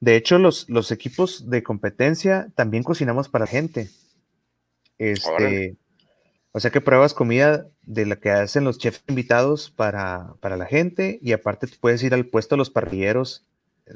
[0.00, 3.90] De hecho, los, los equipos de competencia también cocinamos para gente.
[4.98, 5.76] Este,
[6.56, 10.64] O sea que pruebas comida de la que hacen los chefs invitados para, para la
[10.64, 13.44] gente y aparte puedes ir al puesto de los parrilleros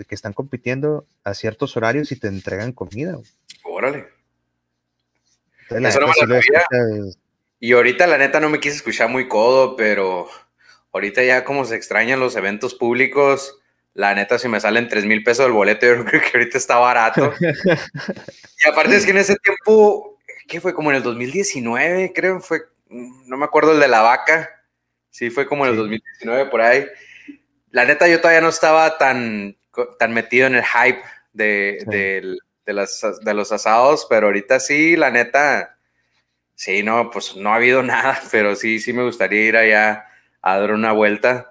[0.07, 3.17] que están compitiendo a ciertos horarios y te entregan comida.
[3.65, 4.09] Órale.
[5.71, 6.41] Eso no me
[7.61, 10.29] Y ahorita la neta no me quise escuchar muy codo, pero
[10.93, 13.59] ahorita ya como se extrañan los eventos públicos,
[13.95, 16.77] la neta si me salen 3 mil pesos el boleto, yo creo que ahorita está
[16.77, 17.33] barato.
[17.41, 20.10] y aparte es que en ese tiempo,
[20.51, 20.75] ¿qué fue?
[20.75, 24.51] Como en el 2019, creo, fue, no me acuerdo el de la vaca.
[25.09, 26.87] Sí, fue como en el 2019 por ahí.
[27.71, 29.57] La neta yo todavía no estaba tan
[29.99, 31.01] tan metido en el hype
[31.33, 35.79] de, de, los asados, pero ahorita sí, la neta,
[36.55, 40.07] sí, no, pues no ha habido nada, pero sí, sí me gustaría ir allá
[40.43, 41.51] a dar una vuelta.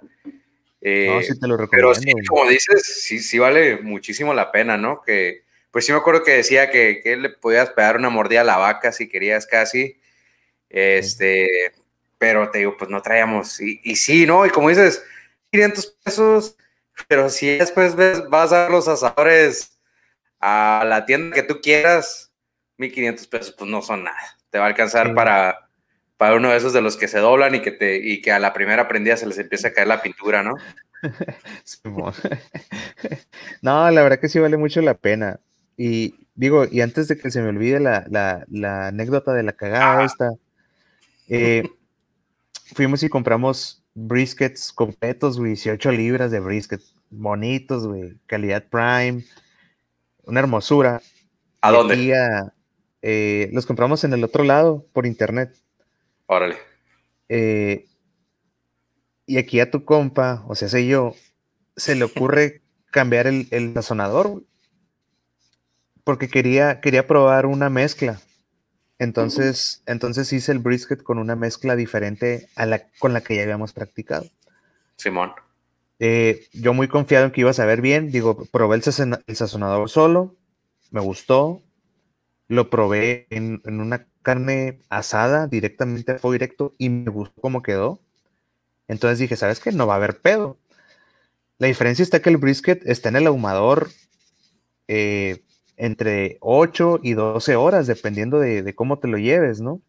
[0.82, 1.94] Eh, no, sí te lo recomiendo.
[1.94, 5.02] Pero sí, como dices, sí, sí vale muchísimo la pena, ¿no?
[5.02, 8.46] Que, pues sí me acuerdo que decía que, que le podías pegar una mordida a
[8.46, 10.00] la vaca si querías casi.
[10.70, 11.74] Este,
[12.18, 13.60] pero te digo, pues no traíamos.
[13.62, 14.46] Y, y sí, ¿no?
[14.46, 15.04] Y como dices,
[15.52, 16.56] 500 pesos
[17.08, 17.96] pero si después
[18.30, 19.78] vas a los asadores
[20.40, 22.32] a la tienda que tú quieras,
[22.78, 24.38] 1500 pesos, pues no son nada.
[24.50, 25.70] Te va a alcanzar para,
[26.18, 28.40] para uno de esos de los que se doblan y que, te, y que a
[28.40, 30.56] la primera prendida se les empieza a caer la pintura, ¿no?
[33.62, 35.40] no, la verdad que sí vale mucho la pena.
[35.82, 38.46] Y digo, y antes de que se me olvide la,
[38.90, 40.34] anécdota de la cagada esta,
[41.30, 41.70] eh,
[42.76, 49.24] fuimos y compramos briskets completos, güey, 18 libras de brisket, bonitos, güey, calidad prime,
[50.26, 51.02] una hermosura.
[51.62, 52.14] ¿A dónde?
[53.02, 55.56] Eh, los compramos en el otro lado, por internet.
[56.26, 56.58] Órale.
[57.30, 57.86] Eh,
[59.26, 61.16] y aquí a tu compa, o sea, sé yo,
[61.78, 64.44] se le ocurre cambiar el, el sazonador,
[66.10, 68.20] porque quería, quería probar una mezcla.
[68.98, 73.44] Entonces, entonces hice el brisket con una mezcla diferente a la con la que ya
[73.44, 74.26] habíamos practicado.
[74.96, 75.34] Simón.
[76.00, 80.36] Eh, yo muy confiado en que iba a saber bien, digo, probé el, sazonador solo,
[80.90, 81.62] me gustó,
[82.48, 88.02] lo probé en, una carne asada directamente a fuego directo y me gustó cómo quedó.
[88.88, 89.72] Entonces dije, ¿sabes qué?
[89.72, 90.58] No va a haber pedo.
[91.60, 93.92] La diferencia está que el brisket está en el ahumador
[94.88, 95.44] eh,
[95.80, 99.82] entre 8 y 12 horas, dependiendo de, cómo te lo lleves, ¿no?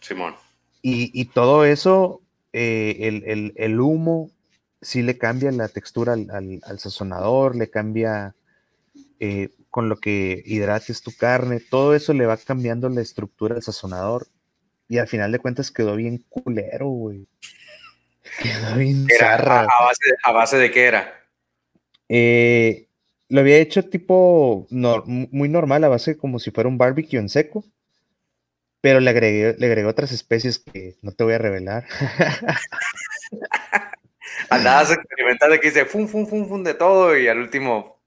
[0.00, 0.34] Simón.
[0.82, 2.20] Y, todo eso,
[2.52, 4.32] eh, el, humo
[4.80, 8.34] sí le cambia la textura al, sazonador, le cambia
[9.20, 13.62] eh, con lo que hidrates tu carne, todo eso le va cambiando la estructura del
[13.62, 14.26] sazonador.
[14.88, 17.28] Y al final de cuentas quedó bien culero, güey.
[18.42, 19.60] Quedó bien zarra.
[19.60, 21.14] A, base de, ¿A base de qué era?
[22.08, 22.88] Eh,
[23.32, 27.64] lo había hecho tipo muy normal, a base como si fuera un barbecue en seco.
[28.82, 31.86] Pero le agregué, le agregué otras especies que no te voy a revelar.
[34.50, 38.02] Andabas experimentando que dice fum, fum, fum, fum de todo y al último.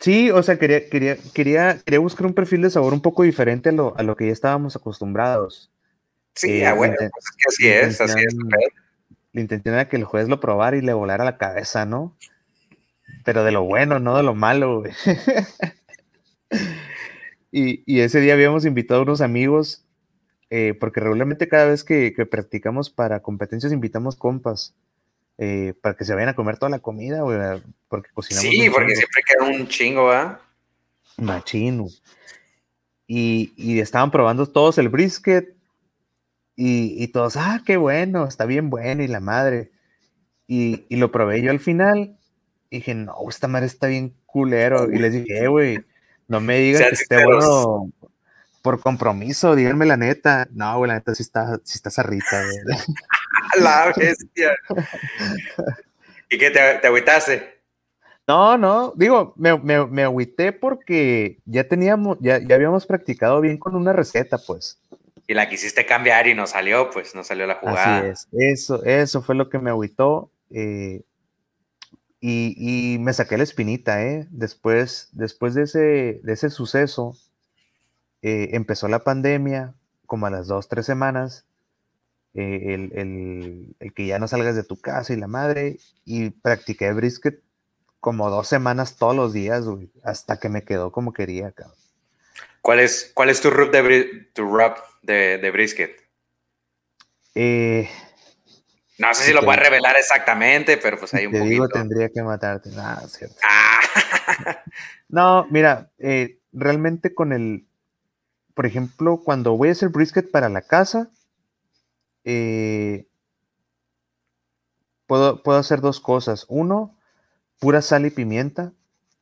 [0.00, 3.68] Sí, o sea, quería, quería, quería, quería buscar un perfil de sabor un poco diferente
[3.68, 5.70] a lo, a lo que ya estábamos acostumbrados.
[6.34, 8.34] Sí, eh, bueno, pues es que así es, así es.
[9.32, 12.16] La intención era que el juez lo probara y le volara la cabeza, ¿no?
[13.24, 14.82] Pero de lo bueno, no de lo malo,
[17.52, 19.84] y, ese día habíamos invitado a unos amigos,
[20.50, 24.74] eh, porque regularmente cada vez que, practicamos para competencias invitamos compas.
[25.38, 27.22] Eh, para que se vayan a comer toda la comida,
[27.88, 28.48] porque cocinamos.
[28.48, 30.38] Sí, porque siempre queda un chingo, ¿verdad?
[31.16, 31.86] Machino.
[33.06, 35.56] Y, y, estaban probando todos el brisket
[36.54, 39.72] y, todos, ah, qué bueno, está bien bueno y la madre.
[40.46, 42.18] Y, y, lo probé yo al final
[42.72, 44.90] y dije, no, esta madre está bien culero.
[44.90, 45.84] Y les dije, eh, güey,
[46.26, 47.92] no me digas que esté bueno
[48.62, 50.48] por compromiso, díganme la neta.
[50.52, 52.78] No, güey, la neta sí está, sí está zarrita, güey.
[53.62, 54.56] la bestia.
[56.30, 57.60] ¿Y qué te, te agüitaste?
[58.26, 63.58] No, no, digo, me, me, me, agüité porque ya teníamos, ya, ya habíamos practicado bien
[63.58, 64.80] con una receta, pues.
[65.26, 67.98] Y la quisiste cambiar y no salió, pues, no salió la jugada.
[67.98, 70.30] Así es, eso, eso fue lo que me agüitó.
[70.48, 71.02] Eh,
[72.24, 74.28] y, me saqué la espinita, ¿eh?
[74.30, 77.16] Después, después de, ese, de ese suceso,
[78.22, 79.74] eh, empezó la pandemia,
[80.06, 81.46] como a las dos, tres semanas,
[82.34, 87.42] eh, el, que ya no salgas de tu casa y la madre, y practiqué brisket
[87.98, 91.76] como dos semanas todos los días, güey, hasta que me quedó como quería, cabrón.
[92.60, 96.00] ¿Cuál es, cuál es tu rub de, tu rub de, de brisket?
[97.34, 97.88] Eh,
[99.02, 102.22] no sé si lo puedes revelar exactamente, pero pues hay un te Digo, tendría que
[102.22, 102.70] matarte.
[102.70, 103.36] Nada, cierto.
[103.42, 103.80] Ah.
[105.08, 107.66] no, mira, eh, realmente con el,
[108.54, 111.10] por ejemplo, cuando voy a hacer brisket para la casa,
[112.22, 113.08] eh,
[115.08, 116.46] puedo, puedo hacer dos cosas.
[116.48, 116.96] Uno,
[117.58, 118.72] pura sal y pimienta,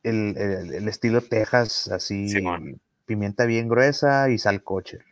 [0.03, 2.27] el, estilo Texas, así,
[3.07, 5.03] pimienta bien gruesa y sal kosher.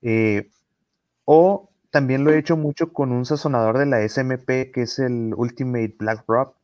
[0.00, 0.48] Eh,
[1.26, 5.34] o también lo he hecho mucho con un sazonador de la SMP, que es el
[5.36, 6.54] Ultimate Black Rub,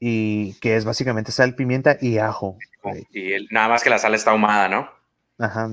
[0.00, 2.58] y que es básicamente sal, pimienta y ajo.
[3.12, 4.90] Y nada más que la sal está ahumada, ¿no?
[5.38, 5.70] Ajá.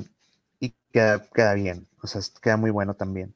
[0.60, 3.34] Y queda, queda bien, o sea, queda muy bueno también.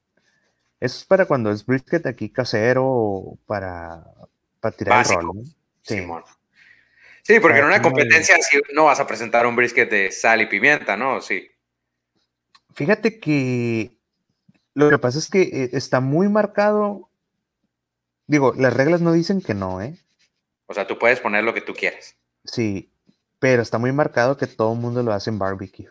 [0.80, 4.04] Eso es para cuando es brisket aquí casero o para,
[4.60, 5.44] para tirar el rol.
[5.82, 6.08] Sí.
[7.24, 8.38] sí, porque en una competencia
[8.76, 11.22] no vas a presentar un brisket de sal y pimienta, ¿no?
[11.22, 11.50] Sí.
[12.76, 13.95] Fíjate que
[14.76, 17.10] lo que pasa es que eh, está muy marcado.
[18.28, 19.98] Digo, las reglas no dicen que no, ¿eh?
[20.68, 22.16] O sea, tú puedes poner lo que tú quieras.
[22.44, 22.92] Sí,
[23.40, 25.90] pero está muy marcado que todo el mundo lo hace en barbecue.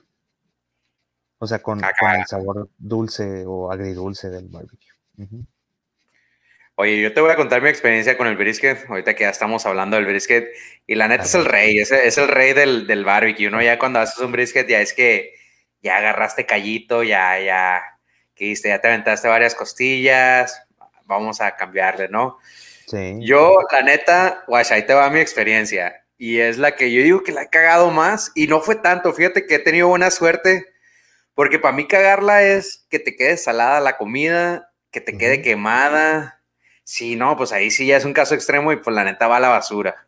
[1.39, 4.93] O sea, con, el sabor dulce o agridulce del barbecue.
[6.77, 9.65] Oye, yo te voy a contar mi experiencia con el brisket, ahorita que ya estamos
[9.65, 10.49] hablando del brisket,
[10.87, 13.63] y la neta es el rey, es, es el rey del, del, barbecue, ¿no?
[13.63, 15.35] Ya cuando haces un brisket ya es que
[15.83, 17.94] ya agarraste callito, ya, ya,
[18.35, 20.63] que ya te aventaste varias costillas,
[21.05, 22.39] vamos a cambiarle, ¿no?
[22.87, 23.17] Sí.
[23.21, 27.23] Yo, la neta, guay, ahí te va mi experiencia, y es la que yo digo
[27.23, 30.67] que la he cagado más, y no fue tanto, fíjate que he tenido buena suerte,
[31.35, 36.41] porque para mí cagarla es que te quede salada la comida, que te quede quemada.
[36.85, 39.39] Sí, no, pues ahí sí ya es un caso extremo y pues la neta va
[39.39, 40.07] a la basura.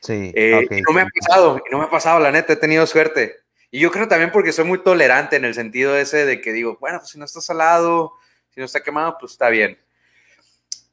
[0.00, 0.32] Sí.
[0.34, 3.36] Eh, no me ha pasado, no me ha pasado, la neta, he tenido suerte.
[3.70, 6.78] Y yo creo también porque soy muy tolerante en el sentido ese de que digo,
[6.80, 8.12] bueno, pues si no está salado,
[8.50, 9.78] si no está quemado, pues está bien.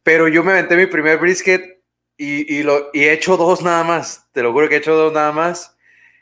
[0.03, 1.82] Pero yo me aventé mi primer brisket
[2.17, 4.28] y, y, lo, y he hecho dos nada más.
[4.34, 5.76] Te lo juro que he hecho dos nada más.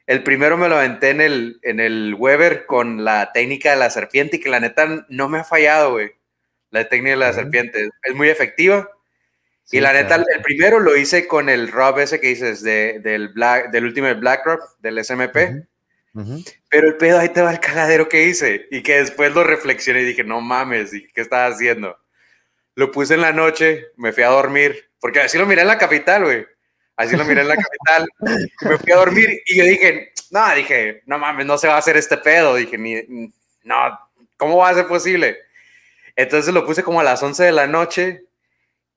[0.06, 3.89] El primero me lo aventé en el, en el Weber con la técnica de la
[3.89, 6.12] serpiente y que la neta no me ha fallado, güey.
[6.72, 8.89] La técnica de la serpiente es muy efectiva.
[9.72, 13.30] y la neta, el primero lo hice con el Rob ese que dices de, del,
[13.30, 15.66] Black, del Ultimate Black Rob, del SMP.
[16.70, 20.01] Pero el pedo ahí te va el cagadero que hice y que después lo reflexioné
[20.01, 21.97] y dije, no mames, ¿qué estaba haciendo?
[22.76, 25.78] Lo puse en la noche, me fui a dormir, porque así lo miré en la
[25.78, 26.45] capital, güey.
[26.95, 28.07] Así lo miré en la capital.
[28.61, 31.80] me fui a dormir y yo dije, no, dije, no mames, no se va a
[31.80, 32.55] hacer este pedo.
[32.55, 33.32] Dije, ni,
[33.64, 33.99] no,
[34.38, 35.39] ¿cómo va a ser posible?
[36.16, 38.26] Entonces lo puse como a las 11 de la noche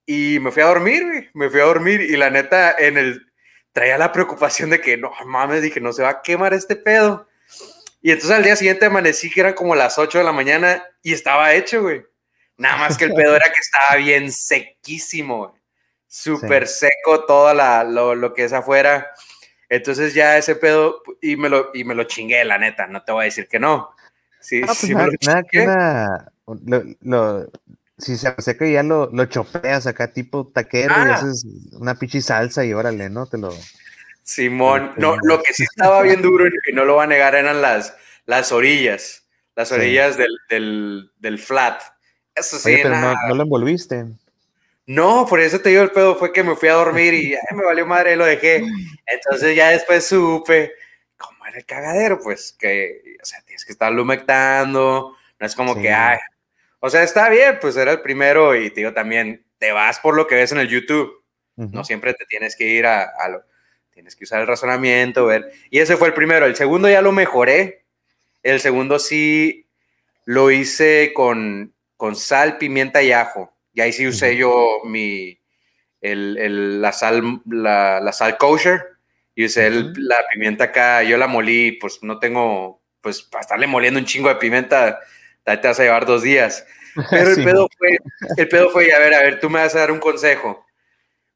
[0.04, 3.26] y me fui a dormir, Me fui a dormir y la neta en el
[3.76, 7.28] traía la preocupación de que no mames, dije, no se va a quemar este pedo.
[8.00, 11.12] Y entonces al día siguiente amanecí que eran como las 8 de la mañana y
[11.12, 12.02] estaba hecho, güey.
[12.56, 15.54] Nada más que el pedo era que estaba bien sequísimo,
[16.06, 19.10] súper seco todo la, lo, lo, que es afuera.
[19.68, 23.12] Entonces ya ese pedo, y me, lo, y me lo chingué, la neta, no te
[23.12, 23.90] voy a decir que no.
[24.40, 27.50] Sí, ah, pues sí nada, me lo
[27.98, 31.14] si se seca ya lo, lo chopeas acá tipo taquero y ah.
[31.14, 33.26] haces una pichi salsa y órale, ¿no?
[33.26, 33.54] Te lo...
[34.22, 37.62] Simón, no, lo que sí estaba bien duro y no lo va a negar eran
[37.62, 39.24] las, las orillas,
[39.54, 41.80] las orillas del, del, del, flat.
[42.34, 44.04] Eso sí, pero no, no, lo envolviste.
[44.86, 47.64] No, por eso te digo el pedo, fue que me fui a dormir y me
[47.64, 48.64] valió madre, lo dejé.
[49.06, 50.72] Entonces ya después supe
[51.16, 55.80] cómo era el cagadero, pues que, o sea, tienes que estarlo humectando, no es como
[55.80, 56.18] que, ay,
[56.80, 60.14] o sea, está bien, pues era el primero y te digo también, te vas por
[60.14, 61.24] lo que ves en el YouTube,
[61.56, 63.42] no siempre te tienes que ir a, a, lo,
[63.90, 67.12] tienes que usar el razonamiento, ver, y ese fue el primero, el segundo ya lo
[67.12, 67.86] mejoré,
[68.42, 69.66] el segundo sí
[70.26, 73.56] lo hice con, con sal, pimienta y ajo.
[73.72, 75.38] Y ahí sí usé yo mi,
[76.00, 78.82] el, el, la, sal, la, la, sal kosher.
[79.34, 81.02] Y usé la pimienta acá.
[81.02, 84.98] Yo la molí, pues no tengo, pues para estarle moliendo un chingo de pimienta,
[85.46, 86.66] te vas a llevar dos días.
[87.10, 87.98] Pero el pedo fue,
[88.36, 90.66] el pedo fue, a ver, a ver, tú me vas a dar un consejo.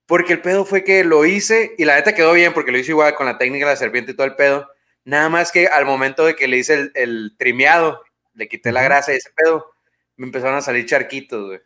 [0.06, 2.90] Porque el pedo fue que lo hice y la neta quedó bien porque lo hice
[2.90, 4.68] igual con la técnica de la serpiente y todo el pedo.
[5.04, 8.02] Nada más que al momento de que le hice el, el trimeado,
[8.34, 9.70] le quité la grasa y ese pedo,
[10.16, 11.60] me empezaron a salir charquitos, güey.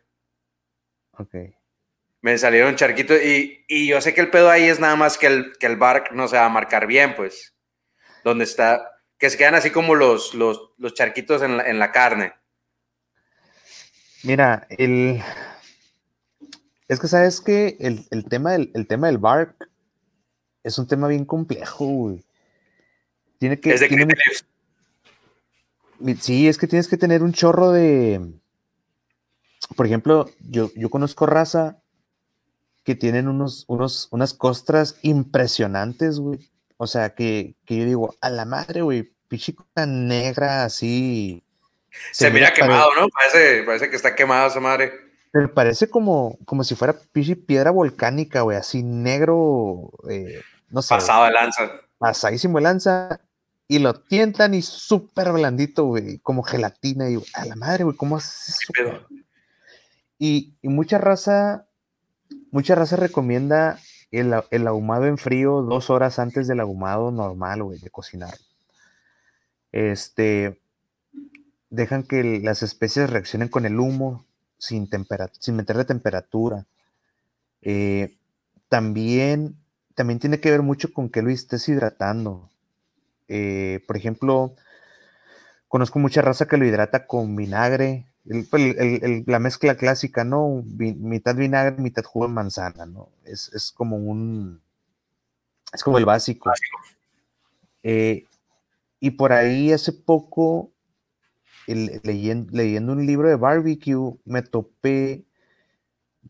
[1.17, 1.35] Ok.
[2.21, 5.27] Me salieron charquitos y, y, yo sé que el pedo ahí es nada más que
[5.27, 7.55] el, que el bark no se va a marcar bien, pues.
[8.23, 11.91] Donde está, que se quedan así como los, los, los charquitos en la, en la
[11.91, 12.33] carne.
[14.23, 15.21] Mira, el...
[16.87, 19.69] Es que sabes que el, el, tema del, el tema del bark
[20.63, 22.23] es un tema bien complejo, güey.
[23.39, 23.77] Tiene que...
[26.19, 28.21] Sí, es que tienes que tener un chorro de
[29.75, 31.81] por ejemplo, yo, yo conozco raza
[32.83, 36.39] que tienen unos, unos, unas costras impresionantes, güey.
[36.77, 41.43] O sea, que, que yo digo, a la madre, güey, pichica negra así,
[42.11, 43.07] Se, mira, quemado, ¿no?
[43.09, 44.93] Parece, parece que está quemado esa madre.
[45.31, 46.95] Pero parece como, como si fuera
[47.45, 50.95] piedra volcánica, güey, así negro, eh, no sé.
[50.95, 51.71] Pasado de lanza.
[51.97, 53.19] Pasadísimo de lanza.
[53.67, 57.09] Y lo tientan y súper blandito, güey, como gelatina.
[57.09, 59.07] Y a la madre, güey, ¿cómo haces eso?
[60.19, 61.65] Y, y, mucha raza,
[62.51, 63.79] mucha raza recomienda
[64.11, 68.35] el, el, ahumado en frío dos horas antes del ahumado normal, güey, de cocinar.
[69.71, 70.59] Este,
[71.69, 74.25] dejan que las especies reaccionen con el humo
[74.57, 74.89] sin,
[75.39, 76.65] sin meterle temperatura.
[77.61, 78.15] Eh,
[78.69, 79.55] también,
[79.95, 82.49] también tiene que ver mucho con que lo estés hidratando.
[83.27, 84.55] Eh, por ejemplo,
[85.67, 88.05] conozco mucha raza que lo hidrata con vinagre,
[88.49, 88.75] pues,
[89.27, 90.63] la mezcla clásica, ¿no?
[90.77, 93.09] mitad vinagre, mitad jugo de manzana, ¿no?
[93.23, 94.61] Es, como un.
[95.73, 96.51] Es como el básico.
[97.83, 98.25] Eh,
[98.99, 100.71] y por ahí hace poco
[101.67, 105.23] leyendo, un libro de barbecue, me topé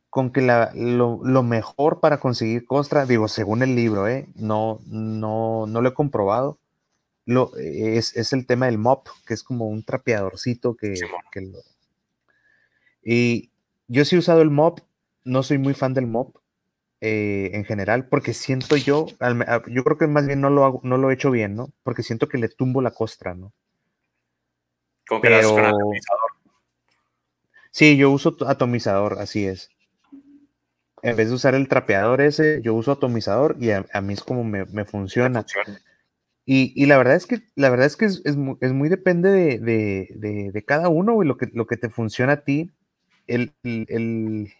[0.09, 4.27] con que lo, mejor para conseguir costra, digo, según el libro, ¿eh?
[4.35, 6.57] no, no, no lo he comprobado,
[7.25, 10.95] lo, es, el tema del mop, que es como un trapeadorcito que,
[13.05, 13.51] Y
[13.87, 14.79] yo sí he usado el mop,
[15.23, 16.35] no soy muy fan del mop
[16.99, 19.05] eh, en general, porque siento yo,
[19.67, 21.71] yo creo que más bien no lo, no lo he hecho bien, ¿no?
[21.83, 23.53] Porque siento que le tumbo la costra, ¿no?
[25.07, 25.51] ¿Con que Pero...
[25.51, 26.31] con atomizador?
[27.69, 29.69] Sí, yo uso atomizador, así es.
[31.01, 34.43] En vez de usar el trapeador ese, yo uso atomizador y a, mí es como
[34.43, 35.45] me, funciona.
[36.45, 41.21] Y, la verdad es que, la verdad es, que es, muy, depende de, cada uno,
[41.21, 42.71] y lo que, lo que te funciona a ti.
[43.27, 44.53] El,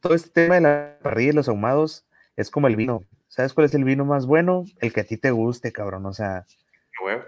[0.00, 2.04] todo este tema de la parrilla y los ahumados
[2.36, 3.04] es como el vino.
[3.28, 4.64] ¿Sabes cuál es el vino más bueno?
[4.80, 6.06] El que a ti te guste, cabrón.
[6.06, 6.46] O sea,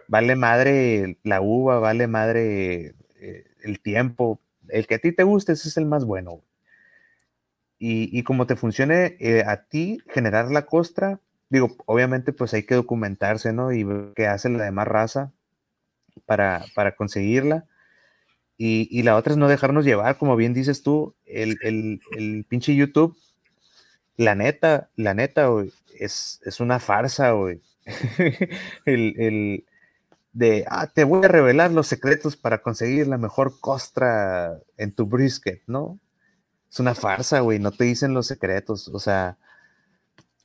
[0.09, 4.41] Vale madre la uva, vale madre eh, el tiempo.
[4.69, 6.43] El que a ti te guste, ese es el más bueno.
[7.85, 11.19] Y, como te funcione eh, a ti generar la costra,
[11.49, 13.73] digo, obviamente pues hay que documentarse, ¿no?
[13.73, 15.33] Y ver qué hace la demás raza
[16.25, 17.67] para, para conseguirla.
[18.65, 23.17] Y, la otra es no dejarnos llevar, como bien dices tú, el, el, pinche YouTube,
[24.17, 25.49] la neta, la neta,
[25.99, 27.61] es, es una farsa, güey.
[28.87, 29.65] el,
[30.33, 35.07] de, ah, te voy a revelar los secretos para conseguir la mejor costra en tu
[35.07, 35.99] brisket, ¿no?
[36.71, 39.39] Es una farsa, güey, no te dicen los secretos, o sea,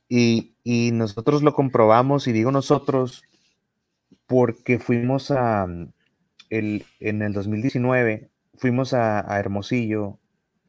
[0.08, 0.56] y,
[0.92, 3.22] nosotros lo comprobamos, y digo nosotros,
[4.26, 5.68] porque fuimos a,
[6.50, 10.18] el, en el 2019, fuimos a, a Hermosillo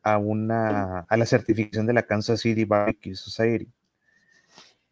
[0.04, 3.72] a, una, a la certificación de la Kansas City Barbecue Society.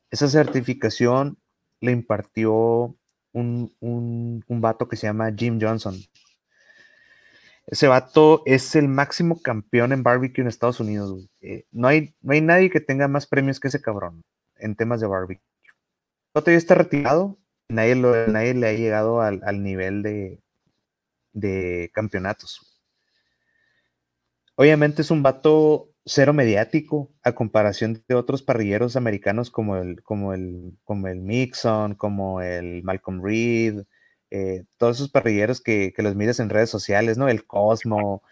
[0.09, 1.37] Esa certificación
[1.81, 2.95] le impartió
[3.33, 5.95] un, un, vato que se llama Jim Johnson.
[7.67, 11.29] Ese vato es el máximo campeón en barbecue en Estados Unidos.
[11.41, 14.23] Eh, no, hay, no hay nadie que tenga más premios que ese cabrón
[14.55, 15.43] en temas de barbecue.
[15.65, 17.37] El vato ya está retirado.
[17.69, 20.39] Nadie, nadie le ha llegado al, al nivel de,
[21.39, 22.81] de campeonatos.
[24.55, 30.33] Obviamente es un vato cero mediático a comparación de otros parrilleros americanos como el, como
[30.33, 33.83] el, como el Mixon, como el Malcolm Reed,
[34.31, 37.29] eh, todos esos parrilleros que, los miras en redes sociales, ¿no?
[37.29, 38.23] El Cosmo,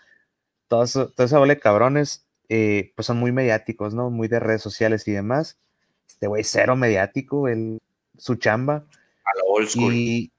[0.67, 4.09] todo eso, todo esa de cabrones, eh, pues son muy mediáticos, ¿no?
[4.09, 5.59] Muy de redes sociales y demás.
[6.07, 7.79] Este güey, cero mediático, el,
[8.17, 8.85] su chamba.
[9.25, 9.93] A la old school.
[9.93, 10.31] Y,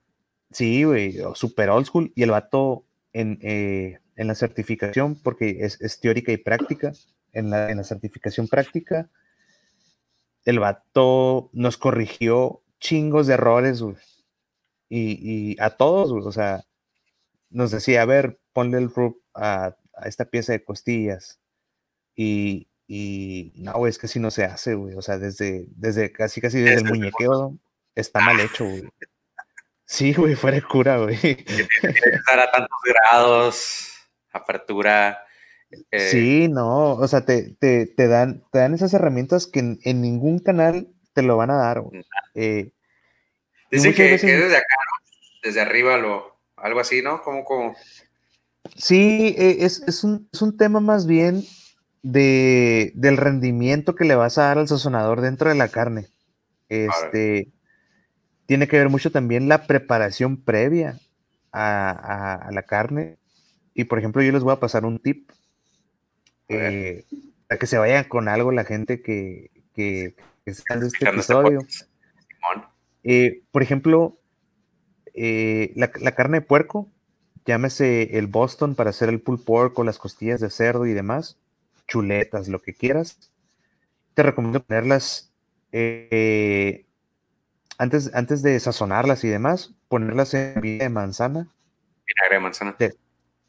[0.50, 2.12] sí, güey, super old school.
[2.14, 6.92] Y el vato en, eh, en la certificación, porque es, es teórica y práctica,
[7.32, 9.10] en la, certificación práctica,
[10.44, 13.82] el vato nos corrigió chingos de errores,
[14.88, 16.64] Y, a todos, o sea,
[17.50, 21.40] nos decía, a ver, ponle el rub a, esta pieza de costillas.
[22.14, 22.68] Y,
[23.56, 24.94] no, es que así no se hace, güey.
[24.94, 27.58] O sea, desde, desde casi casi desde el muñequeo
[27.94, 28.84] está mal hecho, güey.
[29.86, 31.14] Sí, güey, fuera cura, güey.
[31.14, 33.92] Estar a tantos grados,
[34.32, 35.26] apertura,
[35.90, 37.56] eh, sí, no, o sea, te,
[37.96, 41.82] dan, te dan esas herramientas que en, ningún canal te lo van a dar.
[42.34, 42.70] Eh,
[43.70, 44.76] Dicen que, desde acá,
[45.42, 47.22] desde arriba, lo, algo así, ¿no?
[47.22, 47.76] Como, como...
[48.76, 51.44] Sí, e, es, un, tema más bien
[52.02, 56.08] de, del rendimiento que le vas a dar al sazonador dentro de la carne.
[56.68, 57.48] Este,
[58.46, 60.98] tiene que ver mucho también la preparación previa
[61.52, 63.18] a la carne.
[63.74, 65.30] Y por ejemplo, yo les voy a pasar un tip
[66.48, 67.04] eh,
[67.48, 71.60] para que se vayan con algo la gente que, que, está en este, este episodio.
[73.02, 74.18] Eh, por ejemplo,
[75.14, 76.90] eh, la, carne de puerco
[77.44, 81.38] llámese el Boston para hacer el pulled pork o las costillas de cerdo y demás,
[81.86, 83.30] chuletas, lo que quieras.
[84.14, 85.32] Te recomiendo ponerlas
[85.70, 86.85] eh,
[87.78, 91.48] antes, antes de sazonarlas y demás, ponerlas en vinagre de manzana.
[92.06, 92.76] Vinagre de manzana.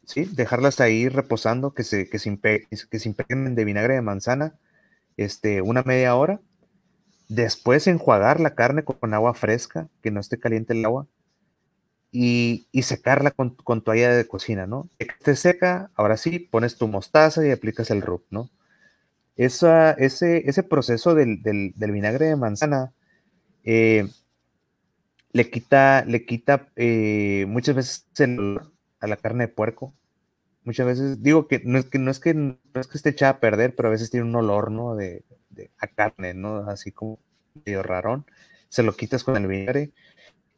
[0.04, 4.54] sí, dejarlas ahí reposando, que se, que se, que se impregnen de vinagre de manzana
[5.16, 6.40] este, una media hora.
[7.28, 11.06] Después enjuagar la carne con agua fresca, que no esté caliente el agua
[12.10, 14.88] y, secarla con, toalla de cocina, ¿no?
[14.98, 18.50] Que esté seca, ahora sí, pones tu mostaza y aplicas el rub, ¿no?
[19.36, 21.42] Esa, ese, ese proceso del,
[21.76, 22.92] vinagre de manzana
[23.68, 24.08] eh,
[25.32, 28.60] le quita, le quita eh, muchas veces el
[29.00, 29.94] a la carne de puerco.
[30.64, 33.32] Muchas veces, digo que no es que, no es que, no es que esté echada
[33.32, 34.96] a perder, pero a veces tiene un olor, ¿no?
[34.96, 36.68] De, de a carne, ¿no?
[36.70, 37.20] Así como
[37.64, 38.26] medio rarón.
[38.68, 39.92] Se lo quitas con el vinagre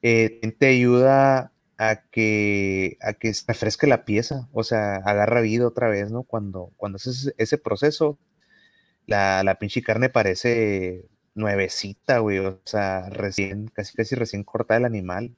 [0.03, 5.67] eh, te ayuda a que, a que se refresque la pieza, o sea, agarra vida
[5.67, 6.25] otra vez, ¿no?
[6.25, 8.19] Cuando, cuando haces ese proceso,
[9.07, 14.85] la, la pinche carne parece nuevecita, güey, o sea, recién, casi casi recién cortada el
[14.85, 15.35] animal.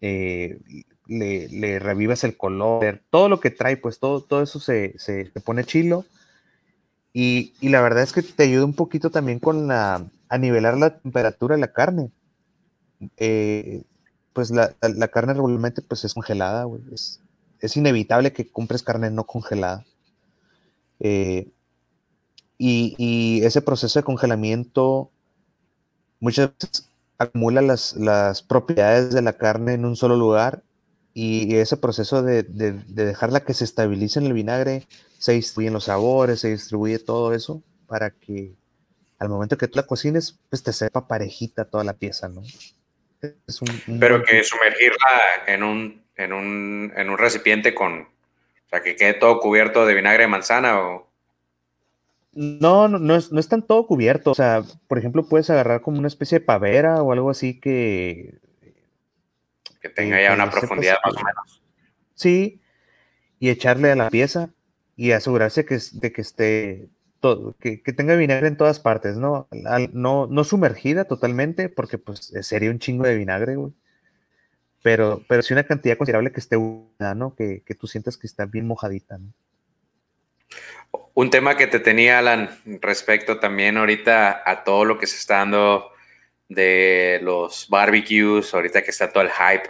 [0.00, 0.58] Eh,
[1.06, 5.26] le, le, revivas el color, todo lo que trae, pues todo, todo eso se, se,
[5.44, 6.04] pone chilo.
[7.12, 10.78] Y, y, la verdad es que te ayuda un poquito también con la, a nivelar
[10.78, 12.10] la temperatura de la carne.
[13.18, 13.82] Eh,
[14.32, 14.74] pues la,
[15.08, 16.66] carne regularmente pues es congelada,
[17.60, 19.84] Es, inevitable que compres carne no congelada.
[21.00, 21.50] Eh,
[22.64, 25.10] y, ese proceso de congelamiento
[26.20, 26.88] muchas veces
[27.18, 30.62] acumula las, propiedades de la carne en un solo lugar
[31.12, 34.86] y ese proceso de, dejarla que se estabilice en el vinagre,
[35.18, 38.52] se distribuyen los sabores, se distribuye todo eso para que
[39.18, 42.42] al momento que tú la cocines, pues te sepa parejita toda la pieza, ¿no?
[44.00, 49.14] Pero que sumergirla en un, en un, en un recipiente con, o sea, que quede
[49.14, 51.11] todo cubierto de vinagre de manzana o...
[52.32, 54.30] No, no, no es, no es tan todo cubierto.
[54.30, 58.38] O sea, por ejemplo, puedes agarrar como una especie de pavera o algo así que...
[59.80, 61.62] Que tenga ya una profundidad más o menos.
[62.14, 62.60] Sí,
[63.38, 64.50] y echarle a la pieza
[64.96, 66.88] y asegurarse que, de que esté
[67.60, 69.48] que, tenga vinagre en todas partes, ¿no?
[69.92, 73.72] no, no sumergida totalmente, porque pues sería un chingo de vinagre, güey.
[74.82, 77.36] Pero, pero sí una cantidad considerable que esté húmeda, ¿no?
[77.36, 79.32] Que, tú sientas que está bien mojadita, ¿no?
[81.14, 85.38] Un tema que te tenía, Alan, respecto también ahorita a todo lo que se está
[85.38, 85.90] dando
[86.48, 89.68] de los barbecues, ahorita que está todo el hype.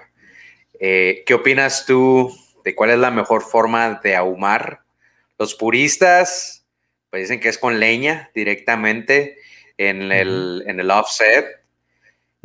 [0.78, 2.32] Eh, ¿Qué opinas tú
[2.64, 4.82] de cuál es la mejor forma de ahumar?
[5.38, 6.62] Los puristas
[7.12, 9.36] pues dicen que es con leña directamente
[9.76, 11.44] en el, en el offset.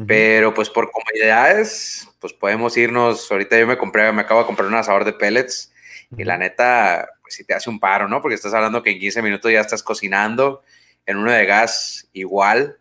[0.05, 3.31] Pero pues por comodidades, pues podemos irnos.
[3.31, 5.73] Ahorita yo me compré, me acabo de comprar un asador de pellets
[6.15, 8.21] y la neta, pues sí te hace un paro, ¿no?
[8.21, 10.63] Porque estás hablando que en 15 minutos ya estás cocinando,
[11.05, 12.79] en uno de gas igual,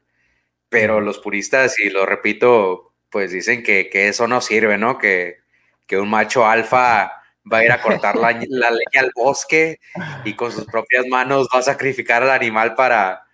[0.68, 4.99] pero los puristas, y lo repito, pues dicen que, que eso no sirve, ¿no?
[4.99, 5.38] Que,
[5.86, 7.22] que un macho alfa
[7.53, 9.80] va a ir a cortar la, leña al bosque
[10.24, 13.24] y con sus propias manos va a sacrificar al animal para,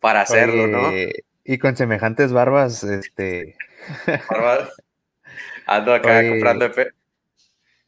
[0.00, 0.90] para hacerlo, ¿no?
[1.44, 3.56] Y con semejantes barbas, este...
[5.64, 6.70] Ando acá comprando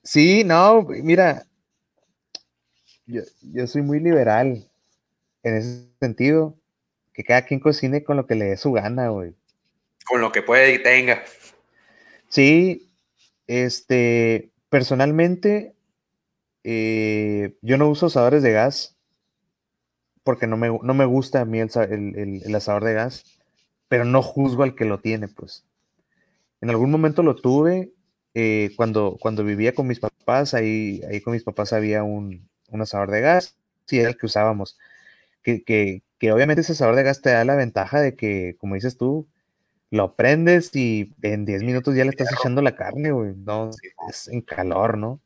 [0.02, 1.44] Sí, no, mira,
[3.10, 4.68] yo, yo soy muy liberal
[5.42, 6.56] en ese sentido,
[7.12, 9.34] que cada quien cocine con lo que le dé su gana, güey.
[10.06, 11.22] Con lo que puede y tenga.
[12.28, 12.90] Sí,
[13.46, 15.74] este, Personalmente,
[16.62, 18.96] eh, yo no uso asadores de gas
[20.22, 23.24] porque no me, no me gusta a mí el, el, asador de gas,
[23.88, 25.64] pero no juzgo al que lo tiene, pues.
[26.60, 27.92] En algún momento lo tuve
[28.34, 32.82] eh, cuando, cuando vivía con mis papás, ahí, ahí con mis papás había un, un
[32.82, 33.56] asador de gas,
[33.86, 34.78] sí, era el que usábamos.
[35.42, 38.74] Que, que, que obviamente ese asador de gas te da la ventaja de que, como
[38.74, 39.26] dices tú,
[39.90, 43.34] lo prendes y en 10 minutos ya le estás echando la carne, güey.
[43.36, 43.70] No,
[44.08, 45.20] es en calor, ¿no?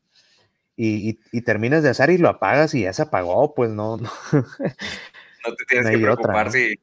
[0.77, 3.97] Y, terminas de asar y lo apagas y ya se apagó, pues no.
[3.97, 6.75] No, no te tienes que preocupar si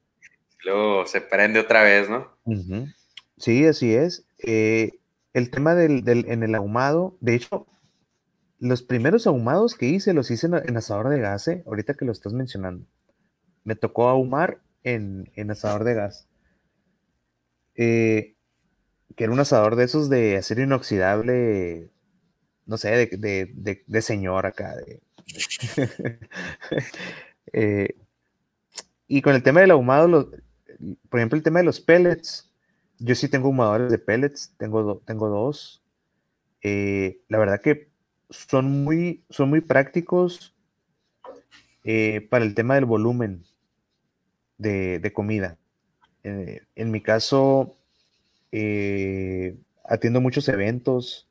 [0.65, 2.33] luego se prende otra vez, ¿no?
[3.37, 4.25] Sí, así es.
[4.39, 4.93] Eh,
[5.35, 7.67] el tema del, en el ahumado, de hecho,
[8.63, 11.65] los primeros ahumados que hice los hice en, asador de gas, ¿eh?
[11.67, 12.87] ahorita que lo estás mencionando.
[13.65, 16.29] Me tocó ahumar en, en asador de gas.
[17.75, 18.37] Eh,
[19.17, 21.91] que era un asador de esos de acero inoxidable,
[22.65, 24.75] no sé, de, señor acá.
[27.55, 27.97] Eh,
[29.09, 30.31] y con el tema del ahumado,
[31.11, 32.51] por ejemplo, el tema de los pellets,
[32.99, 35.83] yo sí tengo ahumadores de pellets, tengo, tengo dos.
[36.63, 37.92] Eh, la verdad que
[38.33, 40.55] son muy, son muy prácticos
[41.85, 43.45] eh, para el tema del volumen
[44.59, 45.59] de, comida.
[46.23, 47.77] En mi caso,
[48.53, 51.29] eh, atiendo muchos eventos,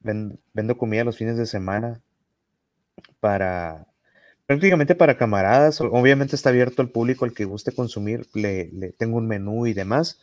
[0.00, 2.00] vendo comida los fines de semana
[3.18, 3.86] para
[4.46, 5.80] prácticamente para camaradas.
[5.80, 10.20] Obviamente está abierto al público, el que guste consumir, le, tengo un menú y demás,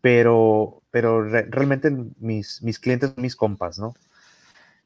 [0.00, 3.94] pero, pero realmente mis, mis clientes son mis compas, ¿no?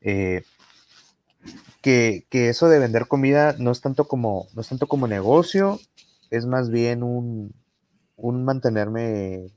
[0.00, 0.42] Eh,
[1.82, 5.80] que, eso de vender comida no es tanto como, no es tanto como negocio,
[6.30, 7.54] es más bien un,
[8.16, 9.50] un mantenerme,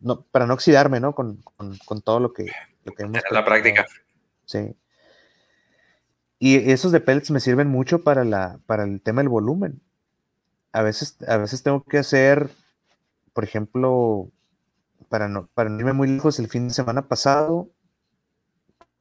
[0.00, 1.14] no, para no oxidarme, ¿no?
[1.14, 1.42] Con,
[2.04, 2.46] todo lo que,
[2.84, 3.86] lo que La práctica.
[4.44, 4.74] Sí.
[6.38, 9.80] Y esos de pellets me sirven mucho para, la, para el tema del volumen.
[10.72, 12.50] A veces, a veces tengo que hacer,
[13.32, 14.28] por ejemplo,
[15.08, 17.68] para no, para no irme muy lejos, el fin de semana pasado,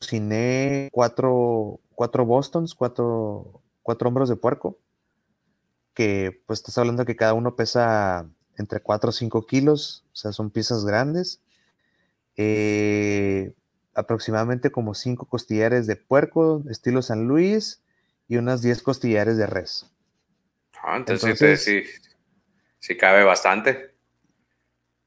[0.02, 4.80] cociné cuatro, cuatro Bostons, cuatro, cuatro hombros de puerco,
[5.94, 8.28] que pues estás hablando que cada uno pesa
[8.58, 11.42] entre 4 o 5 kilos, o sea, son piezas grandes.
[12.36, 13.54] Eh,
[13.94, 17.82] aproximadamente como 5 costillares de puerco, estilo San Luis,
[18.28, 19.92] y unas 10 costillares de res.
[20.82, 21.84] Ah, entonces, sí,
[22.80, 23.94] sí, cabe bastante.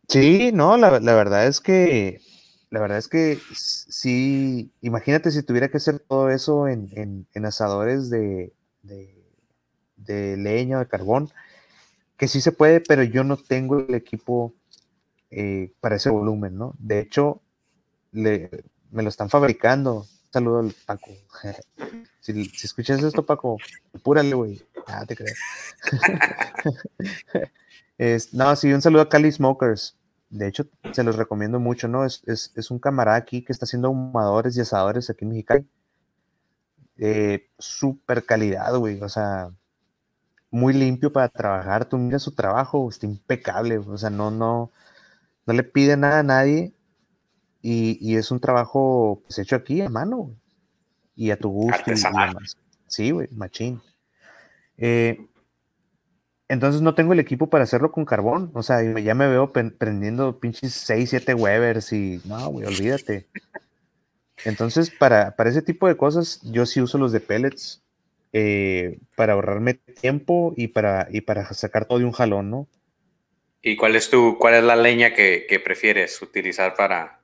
[0.09, 2.21] Sí, no, la, verdad es que,
[2.75, 8.53] la verdad es que sí, imagínate si tuviera que hacer todo eso en, asadores de,
[8.83, 11.31] de, leña o de carbón,
[12.17, 14.55] que sí se puede, pero yo no tengo el equipo
[15.31, 16.75] eh, para ese volumen, ¿no?
[16.81, 17.43] De hecho,
[18.11, 18.51] le,
[18.91, 20.05] me lo están fabricando.
[20.33, 21.13] saludo al Paco.
[22.21, 23.57] si, escuchas esto, Paco,
[23.95, 24.61] apúrale, güey.
[24.89, 25.39] Ah, te crees.
[28.33, 29.97] no, sí, un saludo a Cali Smokers.
[30.35, 32.05] De hecho, se los recomiendo mucho, ¿no?
[32.05, 35.65] Es, un camarada aquí que está haciendo ahumadores y asadores aquí en Mexicali.
[36.97, 39.01] Eh, super calidad, güey.
[39.01, 39.53] O sea,
[40.51, 41.85] muy limpio para trabajar.
[41.85, 43.79] Tú mira su trabajo, está impecable.
[43.79, 44.73] O sea, no, no,
[45.47, 46.75] no le pide nada a nadie
[47.63, 50.35] y, es un trabajo pues, hecho aquí a mano
[51.15, 51.93] y a tu gusto.
[51.93, 51.97] Y,
[52.89, 53.81] Sí, güey, machín.
[54.79, 55.29] Eh,
[56.49, 58.51] entonces no tengo el equipo para hacerlo con carbón.
[58.55, 63.27] O sea, ya me veo prendiendo pinches 6, 7 Webers y no, güey, olvídate.
[64.45, 67.83] Entonces, para, para, ese tipo de cosas, yo sí uso los de pellets
[68.33, 72.69] eh, para ahorrarme tiempo y para, y para sacar todo de un jalón, ¿no?
[73.63, 77.23] ¿Y cuál es tu, cuál es la leña que, que prefieres utilizar para,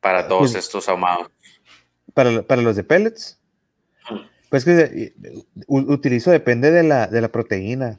[0.00, 1.30] para todos pues estos ahumados?
[2.12, 2.30] Para,
[2.62, 3.40] los de pellets.
[4.54, 5.14] Pues que eh,
[5.66, 7.98] utilizo, depende de la, de la proteína.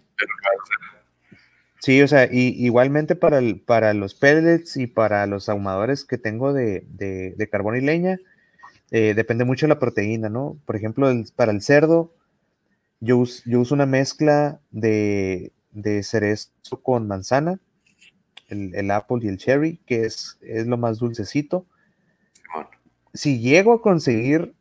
[1.81, 6.17] Sí, o sea, y, igualmente para, el, para los pellets y para los ahumadores que
[6.17, 8.21] tengo de, carbón y leña,
[8.91, 10.57] eh, depende mucho de la proteína, ¿no?
[10.65, 12.13] Por ejemplo, para el cerdo,
[13.01, 17.59] yo, yo uso una mezcla de, de cerezo con manzana,
[18.47, 21.65] el, apple y el cherry, que es, es lo más dulcecito
[23.15, 24.53] si llego a conseguir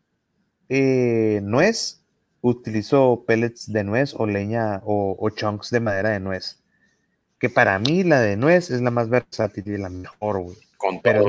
[0.68, 2.02] eh, nuez,
[2.40, 6.62] utilizo pellets de nuez o leña o, chunks de madera de nuez.
[7.38, 10.56] Que para mí la de nuez es la más versátil y la mejor, güey.
[11.02, 11.24] Pero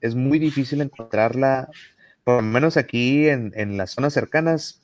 [0.00, 1.70] es muy, difícil encontrarla,
[2.24, 4.82] por lo menos aquí en, las zonas cercanas.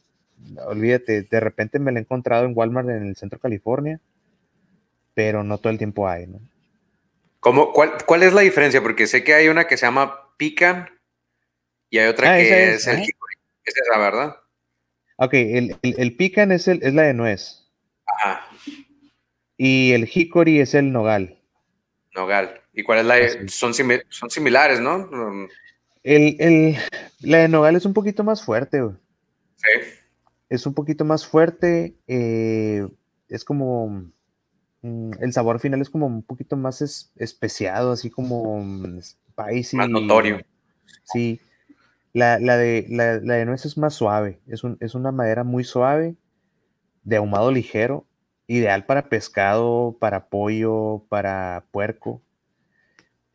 [0.66, 4.00] Olvídate, de repente me la he encontrado en Walmart en el centro de California,
[5.14, 6.40] pero no todo el tiempo hay, ¿no?
[7.72, 8.82] cuál, ¿Cuál es la diferencia?
[8.82, 10.88] Porque sé que hay una que se llama Pican
[11.90, 13.33] y hay otra ah, que es, el hickory.
[13.64, 14.36] Es esa, ¿verdad?
[15.16, 17.70] Ok, el, el, pican es, el, es la de nuez.
[18.06, 18.46] Ajá.
[19.56, 21.38] Y el hickory es el nogal.
[22.14, 22.60] Nogal.
[22.72, 23.72] ¿Y cuál es la son,
[24.08, 25.08] son similares, ¿no?
[26.02, 26.76] El,
[27.20, 28.80] la de nogal es un poquito más fuerte,
[29.56, 29.88] Sí.
[30.50, 31.94] Es un poquito más fuerte.
[32.06, 32.86] Eh,
[33.28, 34.10] es como.
[34.82, 39.76] Mm, el sabor final es como un poquito más especiado, así como mm, spicy.
[39.76, 40.44] Más notorio.
[41.04, 41.40] Sí.
[42.14, 46.14] La, de, la, de nuez es más suave, es, es una madera muy suave,
[47.02, 48.06] de ahumado ligero,
[48.46, 52.22] ideal para pescado, para pollo, para puerco.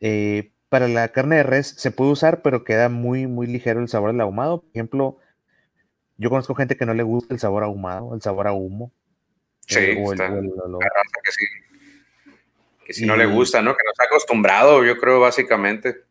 [0.00, 3.88] Eh, para la carne de res se puede usar, pero queda muy, muy ligero el
[3.88, 4.62] sabor del ahumado.
[4.62, 5.18] Por ejemplo,
[6.16, 8.92] yo conozco gente que no le gusta el sabor ahumado, el sabor a humo.
[9.66, 11.46] Sí, que sí.
[12.84, 13.76] Que si no le gusta, ¿no?
[13.76, 16.04] Que no está acostumbrado, yo creo, básicamente.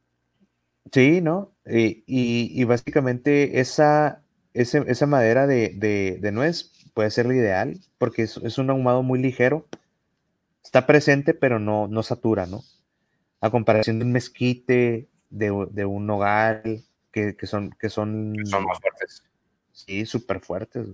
[0.92, 1.52] Sí, ¿no?
[1.70, 8.70] Eh, y, básicamente esa, esa madera de, nuez puede ser la ideal porque es, un
[8.70, 9.68] ahumado muy ligero.
[10.64, 12.62] Está presente, pero no, no satura, ¿no?
[13.42, 18.36] A comparación de un mezquite, de, un nogal, que que, son, que son...
[18.46, 19.24] Son más fuertes.
[19.72, 20.88] Sí, súper fuertes.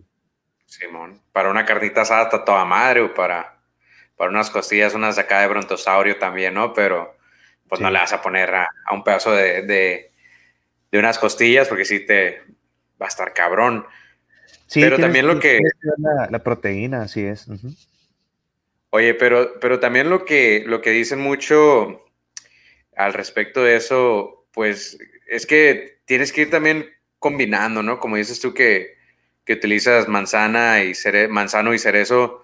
[0.65, 3.59] Simón, para una carnita asada está toda madre, o para,
[4.17, 6.73] para unas costillas, unas de acá de brontosaurio también, ¿no?
[6.73, 7.15] Pero
[7.67, 10.13] pues no le vas a poner a, un pedazo de, de,
[10.97, 12.41] unas costillas porque sí te
[13.01, 13.85] va a estar cabrón.
[14.67, 15.61] Sí, pero también lo que...
[16.29, 17.47] La, proteína, así es.
[18.89, 22.05] Oye, pero, pero también lo que, lo que dicen mucho
[22.95, 26.89] al respecto de eso, pues es que tienes que ir también
[27.19, 27.99] combinando, ¿no?
[27.99, 28.95] Como dices tú que,
[29.47, 32.43] utilizas manzana y cere manzano y cerezo,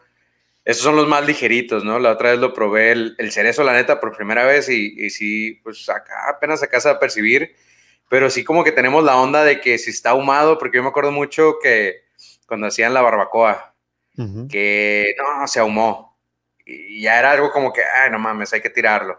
[0.65, 1.97] esos son los más ligeritos, ¿no?
[1.97, 5.59] La otra vez lo probé el, cerezo, la neta, por primera vez y, y, sí,
[5.63, 7.55] pues acá apenas acá se va a percibir,
[8.11, 10.89] pero sí como que tenemos la onda de que si está ahumado, porque yo me
[10.89, 12.03] acuerdo mucho que
[12.45, 13.73] cuando hacían la barbacoa,
[14.49, 16.19] que no, se ahumó
[16.65, 19.17] y ya era algo como que, ay, no mames, hay que tirarlo.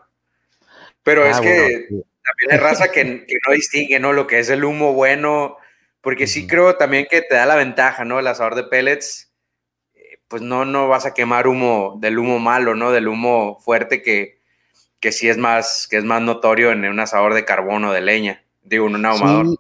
[1.02, 3.02] Pero es ah, que también hay raza que,
[3.46, 4.12] no distingue, ¿no?
[4.12, 5.56] Lo que es el humo bueno,
[6.02, 8.18] porque sí creo también que te da la ventaja, ¿no?
[8.18, 9.32] El asador de pellets,
[9.94, 12.92] eh, pues no, no vas a quemar humo del humo malo, ¿no?
[12.92, 14.38] Del humo fuerte que,
[15.00, 18.02] que sí es más, que es más notorio en un asador de carbón o de
[18.02, 19.58] leña, digo, un ahumador.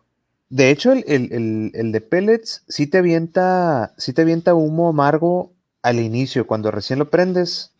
[0.48, 6.70] De hecho, el, de pellets sí te avienta, sí te humo amargo al inicio, cuando
[6.70, 7.72] recién lo prendes.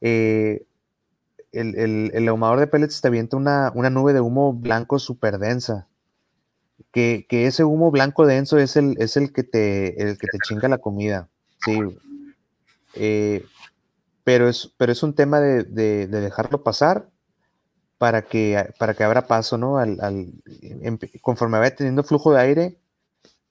[0.00, 0.66] Eh,
[1.52, 5.88] el, el, ahumador de pellets te avienta una, nube de humo blanco súper densa.
[6.92, 10.68] Que, ese humo blanco denso es el, es el que te, el que te chinga
[10.68, 11.28] la comida.
[11.64, 11.80] Sí.
[12.96, 13.44] Eh,
[14.24, 15.64] pero, es, pero es un tema de,
[16.06, 17.08] dejarlo pasar
[18.04, 19.78] para que, para que abra paso, ¿no?
[19.78, 19.96] Al,
[21.22, 22.76] conforme vaya teniendo flujo de aire,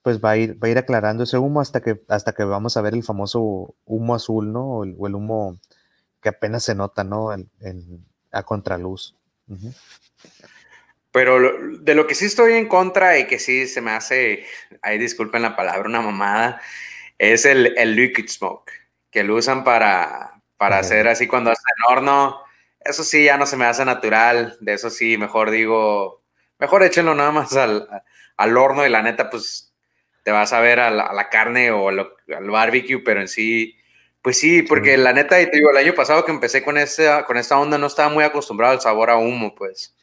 [0.04, 2.78] pues va a ir, va a ir aclarando ese humo hasta que, hasta que vamos
[2.78, 4.64] a ver el famoso humo azul, ¿no?
[4.66, 5.60] o el humo
[6.22, 7.32] que apenas se nota, ¿no?
[7.32, 9.16] a contraluz.
[11.12, 11.40] Pero
[11.80, 14.46] de lo que sí estoy en contra y que sí se me hace,
[14.84, 16.62] ahí disculpen la palabra, una mamada,
[17.18, 18.70] es el, el liquid smoke,
[19.10, 22.53] que lo usan para, para hacer así cuando hacen en horno.
[22.86, 24.58] Eso sí, ya no se me hace natural.
[24.60, 26.24] De eso sí, mejor digo,
[26.60, 27.88] mejor échenlo nada más al,
[28.38, 29.74] al horno y la neta, pues
[30.24, 33.76] te vas a ver a la, carne o al barbecue, pero en sí
[34.24, 37.26] pues sí, porque la neta, y te digo, el año pasado que empecé con esta,
[37.26, 39.94] con esta onda no estaba muy acostumbrado al sabor a humo, pues.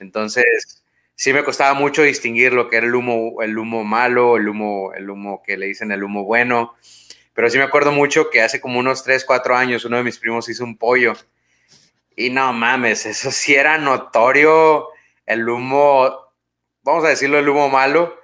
[0.00, 0.82] Entonces,
[1.14, 4.92] sí me costaba mucho distinguir lo que era el humo, el humo malo, el humo,
[4.94, 6.74] el humo que le dicen el humo bueno.
[7.34, 10.18] Pero sí me acuerdo mucho que hace como unos 3, 4 años uno de mis
[10.18, 11.12] primos hizo un pollo.
[12.18, 14.88] Y no mames, eso sí era notorio
[15.24, 16.32] el humo,
[16.82, 18.18] vamos a decirlo, el humo malo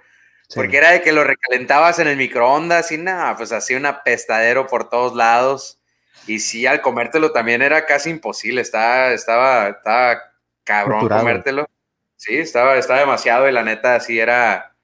[0.55, 4.67] porque era de que lo recalentabas en el microondas y nada, pues hacía un apestadero
[4.67, 5.81] por todos lados.
[6.27, 8.61] Y sí, al comértelo también era casi imposible.
[8.61, 10.23] Estaba, estaba, estaba
[10.63, 11.69] cabrón comértelo.
[12.17, 14.75] Sí, estaba, estaba demasiado y la neta sí era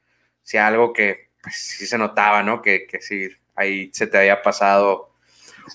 [0.43, 2.61] sí, algo que pues, sí se notaba, ¿no?
[2.63, 5.15] Que, que sí, ahí se te había pasado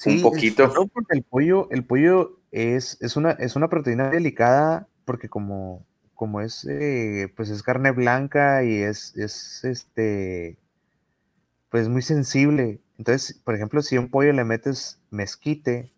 [0.06, 0.68] un poquito.
[0.68, 5.86] No, porque el pollo, el pollo es, es, una, es una proteína delicada porque como
[6.16, 10.58] como es, eh, pues es carne blanca y es, es, este,
[11.70, 12.82] pues muy sensible.
[12.98, 15.91] Entonces, por ejemplo, si a un pollo le metes mezquite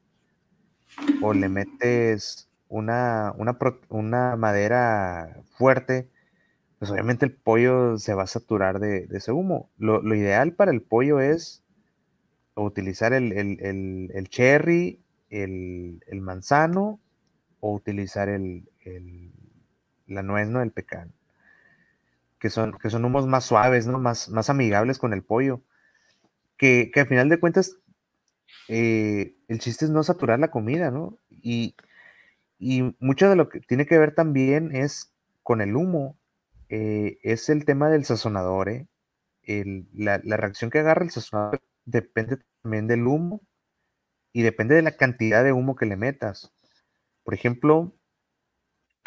[1.22, 3.34] o le metes una,
[3.90, 6.10] una, madera fuerte,
[6.80, 9.70] pues obviamente el pollo se va a saturar de, ese humo.
[9.78, 11.64] Lo, ideal para el pollo es
[12.56, 17.00] utilizar el, el cherry, el, manzano
[17.60, 18.70] o utilizar el,
[20.08, 20.62] la nuez, ¿no?
[20.62, 21.14] El pecan.
[22.40, 24.00] Que son, que son humos más suaves, ¿no?
[24.00, 25.62] Más, más amigables con el pollo.
[26.58, 27.78] Que, que al final de cuentas,
[28.68, 31.18] eh, el chiste es no saturar la comida, ¿no?
[31.30, 31.76] Y,
[33.00, 35.14] mucho de lo que tiene que ver también es
[35.44, 36.18] con el humo,
[36.70, 38.88] eh, es el tema del sazonador, ¿eh?
[39.94, 43.42] la, la, reacción que agarra el sazonador depende también del humo
[44.34, 46.54] y depende de la cantidad de humo que le metas.
[47.24, 47.94] Por ejemplo,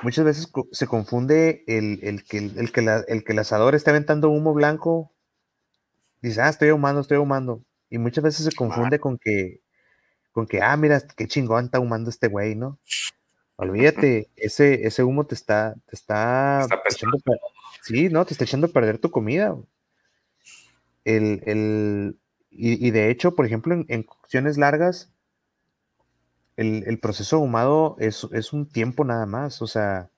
[0.03, 4.53] muchas veces se confunde el, que, el, que el que el asador está aventando humo
[4.55, 5.13] blanco.
[6.21, 7.65] Dice, ah, estoy ahumando, estoy ahumando.
[7.89, 9.61] Y muchas veces se confunde con que,
[10.33, 12.79] con que, ah, mira, qué chingón está ahumando este güey, ¿no?
[13.57, 17.19] Olvídate, ese, ese humo te está, te está, echando
[17.83, 19.55] sí, no, te está echando a perder tu comida.
[21.05, 22.20] El, el,
[22.51, 25.13] y, de hecho, por ejemplo, en, cocciones largas,
[26.57, 29.63] el, proceso ahumado es, un tiempo nada más.
[29.63, 30.11] O sea,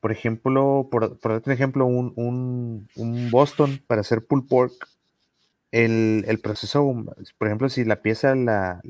[0.00, 2.88] por ejemplo, por, por un ejemplo, un,
[3.30, 4.72] Boston para hacer pulled pork,
[5.72, 6.82] el, proceso,
[7.38, 8.80] por ejemplo, si la pieza la,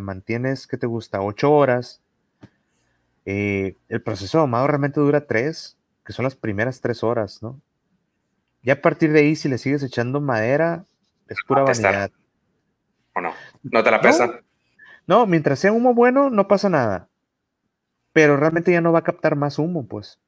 [0.00, 1.20] mantienes, ¿qué te gusta?
[1.22, 2.00] Ocho horas.
[3.24, 7.60] Eh, el proceso ahumado realmente dura tres, que son las primeras tres horas, ¿no?
[8.62, 10.84] Ya a partir de ahí, si le sigues echando madera,
[11.28, 12.10] es pura vanidad.
[13.14, 13.32] ¿O no?
[13.62, 14.40] ¿No te la pesa?
[15.06, 17.08] No, mientras sea humo bueno, no pasa nada.
[18.12, 20.20] Pero realmente ya no va a captar más humo, pues.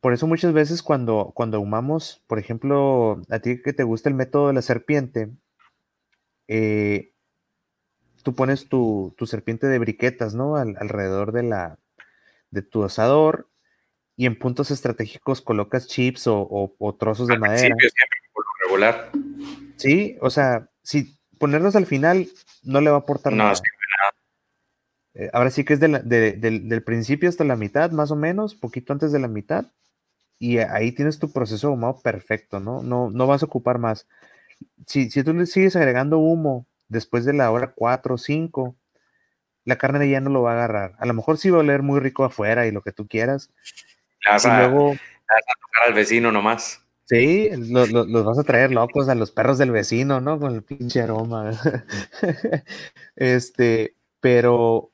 [0.00, 4.14] Por eso muchas veces cuando, cuando humamos, por ejemplo, a ti que te gusta el
[4.14, 5.30] método de la serpiente,
[6.48, 7.12] eh,
[8.22, 10.56] tú pones tu, serpiente de briquetas, ¿no?
[10.56, 11.78] alrededor de, la,
[12.50, 13.48] de tu asador
[14.16, 17.60] y en puntos estratégicos colocas chips o, trozos de madera.
[17.60, 17.88] siempre,
[18.32, 19.10] por lo regular.
[19.76, 22.26] Sí, o sea, si ponerlos al final
[22.62, 23.52] no le va a aportar nada.
[25.14, 28.92] Eh, ahora sí que es del, del, principio hasta la mitad, más o menos, poquito
[28.92, 29.66] antes de la mitad.
[30.38, 32.82] Y ahí tienes tu proceso ahumado perfecto, ¿no?
[32.82, 34.06] No, no vas a ocupar más.
[34.86, 38.76] Si, si tú le sigues agregando humo después de la hora 4 o 5,
[39.64, 40.94] la carne ya no lo va a agarrar.
[40.98, 43.50] A lo mejor sí va a oler muy rico afuera y lo que tú quieras.
[44.26, 46.82] Y luego, vas a tocar al vecino nomás.
[47.04, 50.40] Sí, los vas a traer locos a los perros del vecino, ¿no?
[50.40, 51.52] Con el pinche aroma.
[53.16, 54.90] este, pero,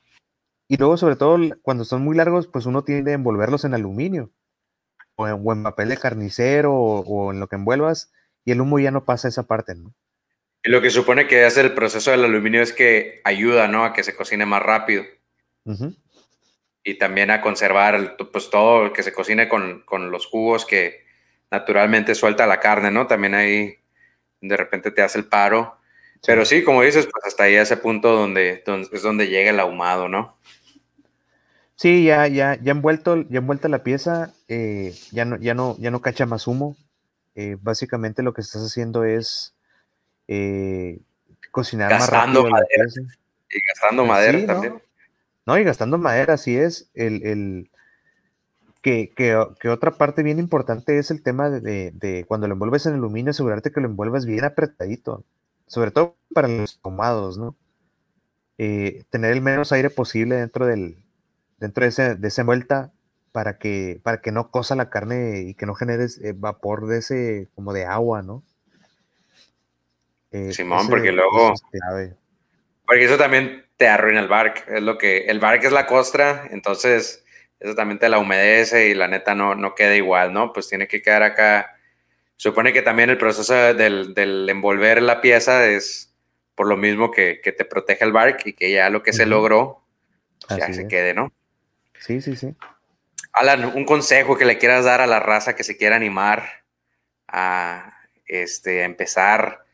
[0.69, 4.31] y luego sobre todo cuando son muy largos, pues uno tiende a envolverlos en aluminio
[5.17, 8.13] o en, papel de carnicero o, en lo que envuelvas
[8.45, 9.95] y el humo ya no pasa esa parte, ¿no?
[10.65, 13.85] Y lo que supone que hace el proceso del aluminio es que ayuda, ¿no?
[13.85, 15.05] A que se cocine más rápido.
[16.85, 21.03] Y también a conservar, pues todo, que se cocine con, con los jugos que,
[21.53, 23.07] naturalmente suelta la carne, ¿no?
[23.07, 23.77] También ahí
[24.41, 25.77] de repente te hace el paro.
[26.27, 30.09] Pero sí, como dices, pues hasta ahí ese punto donde, es donde llega el ahumado,
[30.09, 30.39] ¿no?
[31.77, 35.91] Sí, ya, ya, ya envuelto, ya envuelta la pieza, eh, ya no, ya no, ya
[35.91, 36.77] no cacha más humo.
[37.35, 39.55] Eh, básicamente lo que estás haciendo es
[40.29, 41.01] eh,
[41.51, 42.49] cocinar más rápido.
[42.49, 42.85] Madera.
[43.51, 44.75] Y gastando madera también.
[44.75, 44.81] ¿no?
[45.47, 46.91] Y gastando madera, así es.
[46.95, 47.71] el,
[48.83, 53.71] que, otra parte bien importante es el tema de, cuando lo envuelves en aluminio, asegurarte
[53.71, 55.25] que lo envuelvas bien apretadito,
[55.67, 57.57] sobre todo para los tomados, ¿no?
[58.59, 60.99] Eh, tener el menos aire posible dentro del
[61.59, 62.93] dentro de, ese, de esa envuelta
[63.31, 66.99] para que, para que no cosa la carne y que no generes eh, vapor de
[66.99, 68.43] ese, como de agua, ¿no?
[70.33, 71.55] Eh, Simón, porque luego...
[72.87, 74.65] porque eso también te arruina el bark.
[74.69, 75.27] Es lo que.
[75.27, 77.25] El bark es la costra, entonces
[77.61, 80.53] eso también te la humedece y la neta no, no queda igual, ¿no?
[80.53, 81.77] Pues tiene que quedar acá.
[82.37, 86.13] Supone que también el proceso del, envolver la pieza es
[86.57, 89.85] por lo mismo que, te protege el bark y que ya lo que se logró
[90.49, 91.33] ya se quede, ¿no?
[92.01, 92.55] Sí, sí, sí.
[93.33, 96.65] Alan, un consejo que le quieras dar a la raza que se quiera animar
[97.29, 99.65] a este, empezar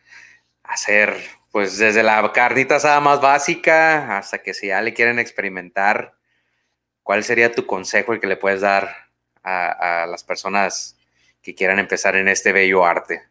[0.62, 1.16] a hacer,
[1.52, 6.18] pues desde la carnita más básica hasta que si ya le quieren experimentar
[7.08, 8.86] ¿cuál sería tu consejo y que le puedes dar
[9.42, 10.94] a, las personas
[11.40, 13.22] que quieran empezar en este bello arte?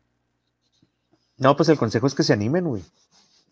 [1.38, 2.82] No, pues el consejo es que se animen, güey.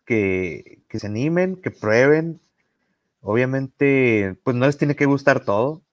[0.03, 2.41] Que, se animen, que prueben.
[3.21, 5.83] Obviamente, pues no les tiene que gustar todo.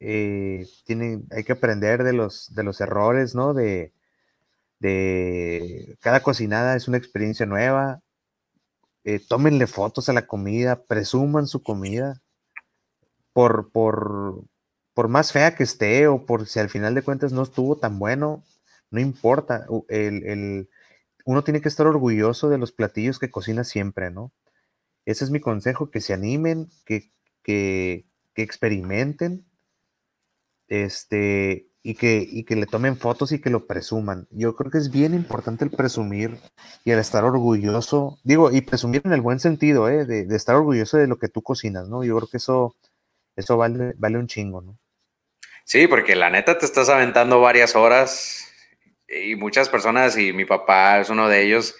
[0.00, 0.66] Eh,
[1.30, 3.52] hay que aprender de los, de los errores, ¿no?
[3.52, 3.92] De,
[4.80, 8.00] de cada cocinada es una experiencia nueva.
[9.04, 12.22] Eh, tómenle fotos a la comida, presuman su comida
[13.34, 17.76] por, por, más fea que esté o por si al final de cuentas no estuvo
[17.76, 18.44] tan bueno,
[18.90, 19.66] no importa.
[19.88, 20.70] El,
[21.26, 24.32] uno tiene que estar orgulloso de los platillos que cocina siempre, ¿no?
[25.04, 27.12] Ese es mi consejo, que se animen, que,
[27.42, 28.06] que,
[28.36, 29.44] experimenten,
[30.68, 34.26] este, y que, que le tomen fotos y que lo presuman.
[34.30, 36.38] Yo creo que es bien importante el presumir
[36.84, 40.04] y el estar orgulloso, digo, y presumir en el buen sentido, ¿eh?
[40.04, 42.02] de, de, estar orgulloso de lo que tú cocinas, ¿no?
[42.02, 42.74] Yo creo que eso
[43.36, 44.78] eso vale, vale un chingo, ¿no?
[45.64, 48.50] Sí, porque la neta te estás aventando varias horas
[49.08, 51.74] y muchas personas, y mi papá es uno de ellos,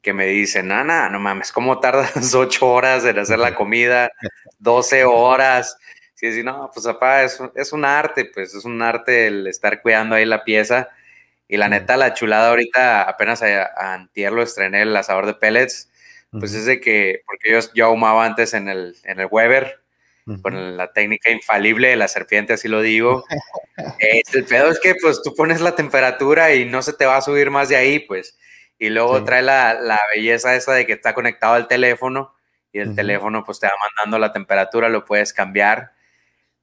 [0.00, 4.10] que me dicen, Nana, no mames, ¿cómo tardas ocho horas en hacer la comida?
[4.58, 5.76] 12 horas.
[6.22, 9.82] Sí, sí, no, pues papá, es, es un arte, pues es un arte el estar
[9.82, 10.88] cuidando ahí la pieza.
[11.48, 15.34] Y la neta, la chulada ahorita, apenas a, a antier lo estrené el asador de
[15.34, 15.90] pellets,
[16.30, 19.80] pues es de que, porque yo, yo ahumaba antes en el, en el Weber,
[20.42, 23.24] con la técnica infalible de la serpiente, así lo digo.
[23.98, 27.22] el pedo es que pues tú pones la temperatura y no se te va a
[27.22, 28.38] subir más de ahí, pues.
[28.78, 32.32] Y luego trae la, la, belleza esa de que está conectado al teléfono
[32.70, 35.90] y el teléfono pues te va mandando la temperatura, lo puedes cambiar.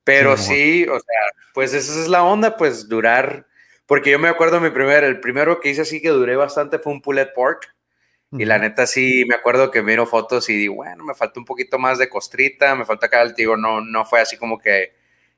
[0.09, 1.21] Pero sí, o sea,
[1.53, 3.45] pues esa es la onda, pues durar,
[3.85, 6.93] porque yo me acuerdo mi primer, el primero que hice así que duré bastante fue
[6.93, 7.73] un pulled pork
[8.31, 11.45] y la neta sí, me acuerdo que miro fotos y digo, bueno, me falta un
[11.45, 14.93] poquito más de costrita, me falta acá el digo, no, no fue así como que,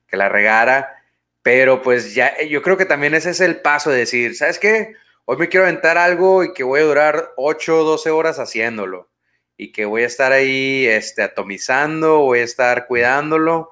[0.08, 1.02] que la regara,
[1.42, 4.94] Pero pues ya, yo creo que también ese es el paso de decir, ¿sabes qué?
[5.26, 9.10] Hoy me quiero aventar algo y que voy a durar 8 o 12 horas haciéndolo.
[9.58, 13.72] Y que voy a estar ahí este, atomizando, voy a estar cuidándolo.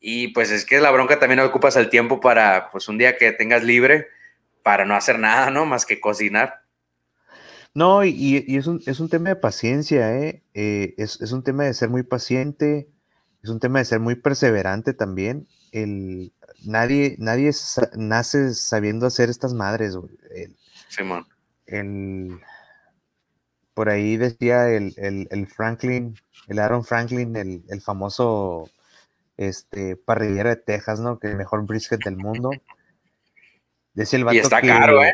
[0.00, 3.32] Y pues es que la bronca también ocupas el tiempo para, pues un día que
[3.32, 4.08] tengas libre,
[4.62, 5.66] para no hacer nada, ¿no?
[5.66, 6.62] Más que cocinar.
[7.74, 10.42] No, y, es, un, es, un, tema de paciencia, ¿eh?
[10.54, 12.88] eh es, es, un tema de ser muy paciente,
[13.42, 15.46] es un tema de ser muy perseverante también.
[15.70, 16.32] El,
[16.64, 17.52] nadie, nadie
[17.96, 20.10] nace sabiendo hacer estas madres, güey.
[20.88, 21.26] Simón.
[21.66, 22.40] El,
[23.74, 26.16] por ahí decía el, el, Franklin,
[26.48, 28.68] el Aaron Franklin, el, el famoso
[29.40, 31.18] este, parrillero de Texas, ¿no?
[31.18, 32.50] Que el mejor brisket del mundo.
[33.94, 35.12] Decía el vato y está caro, ¿eh?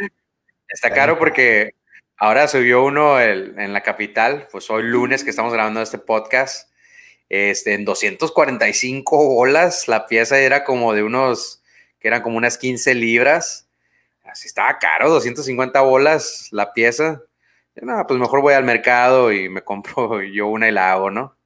[0.68, 1.74] Está caro porque
[2.18, 6.70] Ahora subió uno en la capital, pues hoy lunes que estamos grabando este podcast,
[7.29, 11.62] este, en 245 bolas, la pieza era como de unos,
[12.01, 13.68] que eran como unas 15 libras,
[14.24, 17.20] así estaba caro, 250 bolas la pieza.
[17.83, 21.37] No, pues mejor voy al mercado y me compro yo una y la hago, ¿no?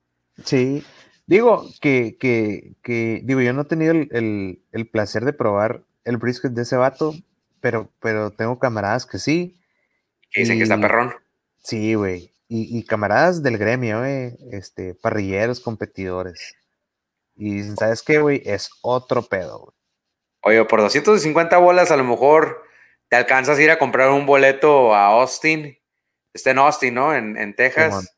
[0.45, 0.85] Sí,
[1.31, 6.17] digo que, que, que digo, yo no he tenido el, el, placer de probar el
[6.17, 7.15] brisket de ese vato,
[7.61, 9.57] pero, pero tengo camaradas que sí,
[10.33, 11.15] que dicen que está perrón.
[11.63, 12.35] Sí, güey.
[12.53, 16.57] Y, camaradas del gremio, eh, este, parrilleros, competidores.
[17.37, 18.43] Y dicen, ¿sabes qué, güey?
[18.45, 19.77] Es otro pedo, güey.
[20.43, 22.65] Oye, por 250 bolas a lo mejor
[23.09, 25.79] te alcanzas a ir a comprar un boleto a Austin.
[26.35, 27.15] Está en Austin, ¿no?
[27.15, 28.13] En, Texas.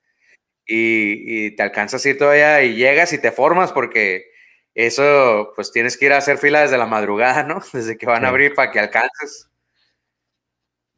[0.66, 4.32] Y, y, te alcanzas a ir todavía y llegas y te formas porque
[4.74, 7.60] eso, pues tienes que ir a hacer fila desde la madrugada, ¿no?
[7.72, 9.50] Desde que van a abrir para que alcances.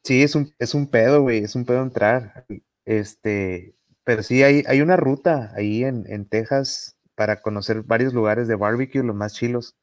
[0.04, 2.46] Sí, es un, es un pedo, güey, es un pedo entrar.
[2.84, 8.46] Este, pero sí hay, hay una ruta ahí en, en, Texas para conocer varios lugares
[8.46, 9.76] de barbecue, los más chilos,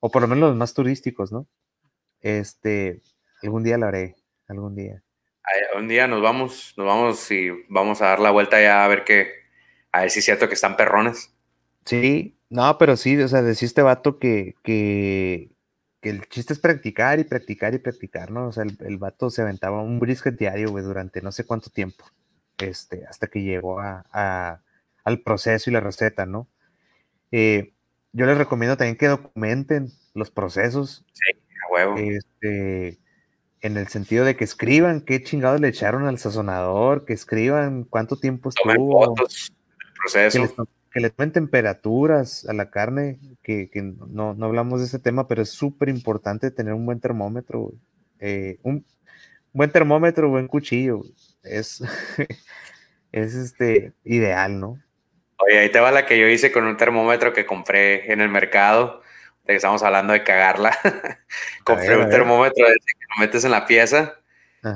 [0.00, 1.48] o por lo menos los más turísticos, ¿no?
[2.20, 3.02] Este,
[3.42, 4.16] algún día lo haré,
[4.48, 5.02] algún día.
[5.76, 9.04] Un día nos vamos, nos vamos y vamos a dar la vuelta ya a ver
[9.04, 9.30] qué,
[9.92, 11.32] a ver si es cierto que están perrones.
[11.84, 15.50] Sí, no, pero sí, o sea, decía este vato que, que,
[16.02, 18.48] el chiste es practicar y practicar y practicar, ¿no?
[18.48, 22.04] O sea, el, vato se aventaba un brisket diario, güey, durante no sé cuánto tiempo,
[22.58, 24.62] este, hasta que llegó a,
[25.04, 26.48] al proceso y la receta, ¿no?
[27.32, 27.72] Eh,
[28.12, 31.04] yo les recomiendo también que documenten los procesos.
[31.12, 31.38] Sí,
[31.68, 31.96] a huevo.
[31.96, 32.98] Este,
[33.60, 38.16] en el sentido de que escriban qué chingados le echaron al sazonador, que escriban cuánto
[38.16, 39.04] tiempo estuvo.
[39.04, 39.52] Fotos,
[39.86, 43.68] el proceso que le tomen temperaturas a la carne, que,
[44.08, 47.74] no, hablamos de ese tema, pero es súper importante tener un buen termómetro,
[48.18, 48.82] eh, un
[49.52, 51.02] buen termómetro, buen cuchillo,
[51.42, 51.82] es,
[53.12, 54.80] es este, ideal, ¿no?
[55.36, 58.30] Oye, ahí te va la que yo hice con un termómetro que compré en el
[58.30, 59.02] mercado,
[59.46, 60.76] de que estamos hablando de cagarla.
[61.64, 64.16] compré un termómetro que lo metes en la pieza,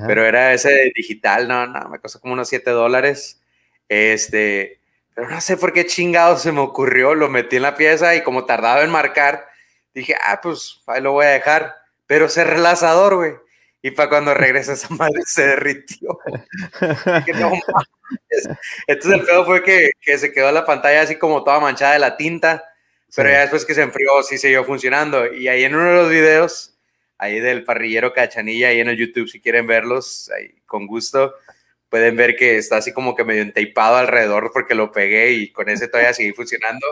[0.06, 3.42] pero era ese digital, no, no, me costó como unos 7 dólares.
[3.88, 4.80] Este,
[5.14, 8.22] pero no sé por qué chingado se me ocurrió, lo metí en la pieza y
[8.22, 9.48] como tardaba en marcar,
[9.92, 11.76] dije, ah, pues ahí lo voy a dejar.
[12.06, 13.34] Pero cerré el asador, güey.
[13.82, 16.18] Y para cuando regresa esa madre se derritió.
[18.86, 21.98] Entonces el pedo fue que, que, se quedó la pantalla así como toda manchada de
[21.98, 22.69] la tinta.
[23.14, 25.32] Pero ya después que se enfrió, sí siguió funcionando.
[25.32, 26.78] Y ahí en uno de los videos,
[27.18, 31.34] ahí del parrillero Cachanilla, ahí en el YouTube, si quieren verlos, ahí con gusto,
[31.88, 35.68] pueden ver que está así como que medio enteipado alrededor porque lo pegué y con
[35.68, 36.86] ese todavía sigue funcionando,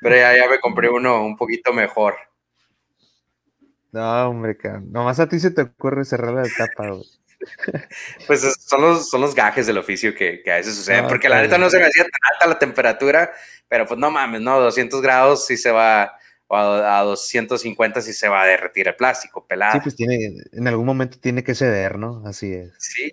[0.00, 2.16] pero ya, ya me compré uno un poquito mejor.
[3.92, 4.56] No, hombre,
[4.90, 6.90] nomás a ti se te ocurre cerrar la tapa,
[8.26, 11.58] Pues son los, son los gajes del oficio que, a veces suceden, porque la neta
[11.58, 13.32] no se me hacía tan alta la temperatura,
[13.68, 18.28] pero pues no mames, no, 200 grados sí se va, o a, 250 sí se
[18.28, 19.74] va a derretir el plástico pelado.
[19.74, 22.22] Sí, pues tiene, en algún momento tiene que ceder, ¿no?
[22.26, 22.72] Así es.
[22.78, 23.12] Sí,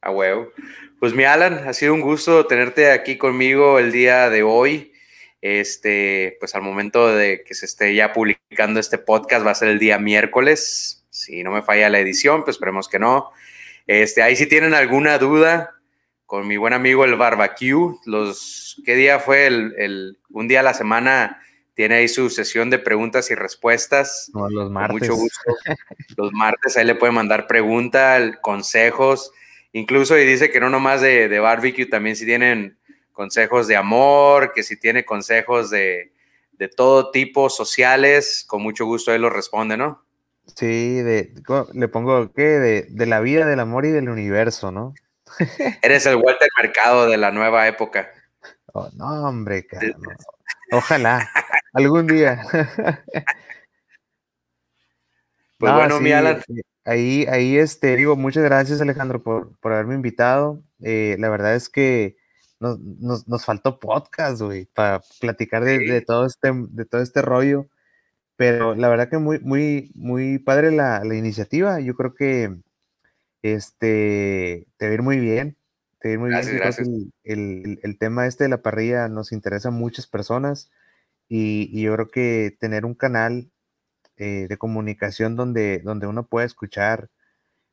[0.00, 0.52] a huevo.
[1.00, 4.92] Pues mi Alan, ha sido un gusto tenerte aquí conmigo el día de hoy.
[5.40, 9.68] Este, pues al momento de que se esté ya publicando este podcast va a ser
[9.68, 11.03] el día miércoles.
[11.14, 13.30] Si no me falla la edición, pues esperemos que no.
[13.86, 15.74] Este, ahí si tienen alguna duda
[16.26, 20.74] con mi buen amigo el barbecue, los ¿qué día fue el, un día a la
[20.74, 21.40] semana
[21.74, 24.30] tiene ahí su sesión de preguntas y respuestas.
[24.50, 25.00] los martes.
[25.00, 25.40] mucho gusto.
[26.16, 29.32] Los martes ahí le pueden mandar preguntas, consejos
[29.74, 32.78] Incluso y dice que no nomás de, de barbecue, también si tienen
[33.12, 36.12] consejos de amor, que si tiene consejos de,
[36.52, 40.03] de todo tipo sociales, con mucho gusto él los responde, ¿no?
[40.46, 41.34] Sí, de,
[41.72, 42.42] le pongo, ¿qué?
[42.42, 44.94] De, de, la vida, del amor y del universo, ¿no?
[45.82, 48.10] Eres el Walter Mercado de la nueva época.
[48.72, 49.66] Oh, no, hombre,
[50.72, 51.28] Ojalá,
[51.72, 52.42] algún día.
[55.56, 56.42] Pues bueno, mi Alan.
[56.48, 60.62] Eh, ahí, ahí, este, digo, muchas gracias Alejandro por, por haberme invitado.
[60.82, 62.16] Eh, la verdad es que
[62.60, 67.22] nos, nos, nos faltó podcast, güey, para platicar de, de, todo este, de todo este
[67.22, 67.66] rollo.
[68.36, 71.80] Pero la verdad que muy, muy, muy padre la, la iniciativa.
[71.80, 72.56] Yo creo que
[73.42, 75.56] este, te va a ir muy bien.
[76.00, 77.12] Te va a ir muy bien.
[77.24, 80.70] El, el, tema este de la parrilla nos interesa a muchas personas
[81.28, 83.50] y, y yo creo que tener un canal
[84.16, 87.10] eh, de comunicación donde, donde uno puede escuchar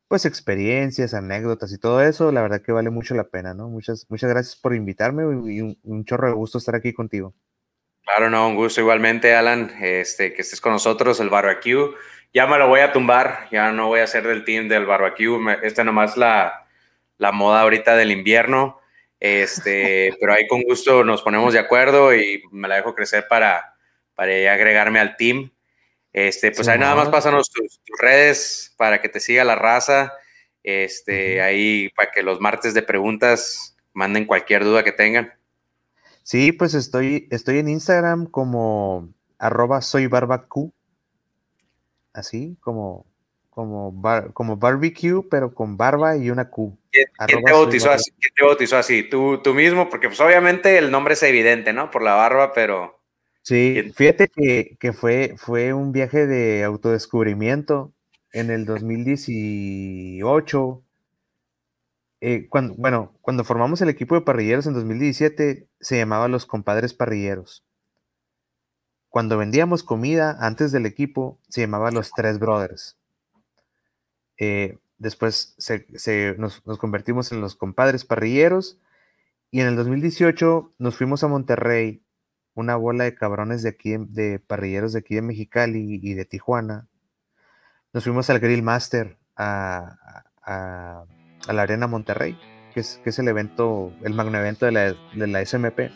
[0.08, 3.70] pues experiencias, anécdotas y todo eso, la verdad que vale mucho la pena, ¿no?
[3.70, 7.34] Muchas, muchas gracias por invitarme y un, un chorro de gusto estar aquí contigo.
[8.03, 11.94] Claro, no, un gusto igualmente, Alan, este, que estés con nosotros, el barbecue.
[12.34, 15.38] Ya me lo voy a tumbar, ya no voy a ser del team del barbecue.
[15.64, 16.68] Esta nomás la,
[17.18, 18.80] la moda ahorita del invierno.
[19.19, 23.76] Este, pero ahí con gusto nos ponemos de acuerdo y me la dejo crecer para,
[24.15, 25.52] para agregarme al team.
[26.14, 30.11] Este, pues ahí nada más pásanos tus, redes para que te siga la raza.
[30.64, 35.34] Este, ahí para que los martes de preguntas manden cualquier duda que tengan.
[36.23, 40.10] Sí, pues estoy, estoy en Instagram como arroba soy.
[42.14, 43.06] Así, como,
[43.49, 44.02] como,
[44.34, 46.77] como barbecue, pero con barba y una Q.
[46.91, 47.07] ¿Quién,
[47.43, 48.11] te, bautizó así?
[48.19, 49.03] ¿Quién te bautizó así?
[49.03, 51.89] ¿Tú, tú mismo, porque pues obviamente el nombre es evidente, ¿no?
[51.89, 52.99] Por la barba, pero...
[53.43, 57.91] Sí, fíjate que, que, fue, fue un viaje de autodescubrimiento
[58.34, 60.84] en el 2018
[62.23, 66.93] eh, cuando, bueno, cuando formamos el equipo de parrilleros en 2017, se llamaba Los Compadres
[66.93, 67.65] Parrilleros.
[69.10, 72.95] Cuando vendíamos comida antes del equipo, se llamaba Los Tres Brothers.
[74.38, 75.56] Eh, después
[76.38, 78.77] nos, convertimos en Los Compadres Parrilleros.
[79.49, 82.03] Y en el 2018 nos fuimos a Monterrey,
[82.53, 86.88] una bola de cabrones de aquí, de parrilleros de aquí de Mexicali y de Tijuana.
[87.93, 89.98] Nos fuimos al Grill Master a
[91.48, 92.38] la Arena Monterrey,
[92.74, 95.92] que es, que es el evento, el magno evento de la, de la SMP.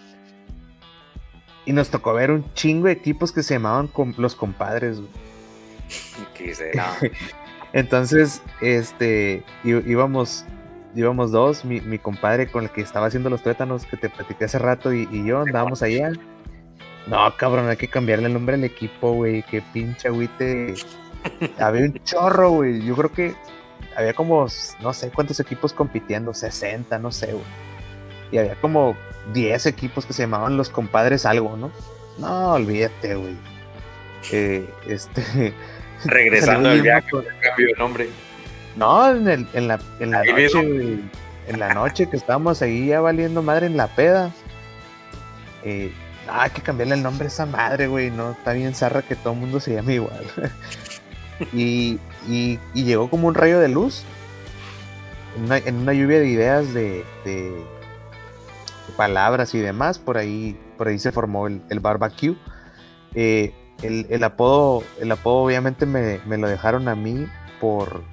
[1.66, 5.02] Y nos tocó ver un chingo de equipos que se llamaban los compadres.
[7.74, 10.46] Entonces, este, íbamos,
[10.96, 14.46] íbamos dos, mi, mi, compadre con el que estaba haciendo los tuétanos que te platiqué
[14.46, 16.12] hace rato y, y yo andábamos allá.
[17.08, 19.44] No, cabrón, hay que cambiarle el nombre al equipo, güey.
[19.44, 20.76] Qué pinche agüite.
[21.60, 22.82] Había un chorro, güey.
[22.84, 23.36] Yo creo que
[23.96, 24.48] había como,
[24.82, 27.46] no sé cuántos equipos compitiendo, 60, no sé, güey.
[28.32, 28.96] Y había como
[29.34, 31.72] 10 equipos que se llamaban los compadres algo, ¿no?
[32.18, 33.36] No, olvídate, güey.
[34.32, 35.54] Eh, este.
[36.06, 38.10] Regresando al viaje, cambio de nombre.
[38.76, 41.00] No, en, el, en la, en la noche,
[41.48, 44.32] en la noche que estábamos ahí ya valiendo madre en la peda.
[45.64, 45.92] Eh,
[46.28, 48.12] hay que cambiarle el nombre a esa madre, güey.
[48.12, 50.26] No, está bien zarra que todo el mundo se llame igual.
[51.54, 54.04] y, y, llegó como un rayo de luz
[55.36, 57.04] en una, lluvia de ideas de,
[58.96, 60.00] palabras y demás.
[60.00, 62.36] Por ahí, por ahí se formó el, el barbecue.
[63.14, 67.28] Eh, el, apodo, el apodo obviamente me, lo dejaron a mí
[67.60, 68.04] por,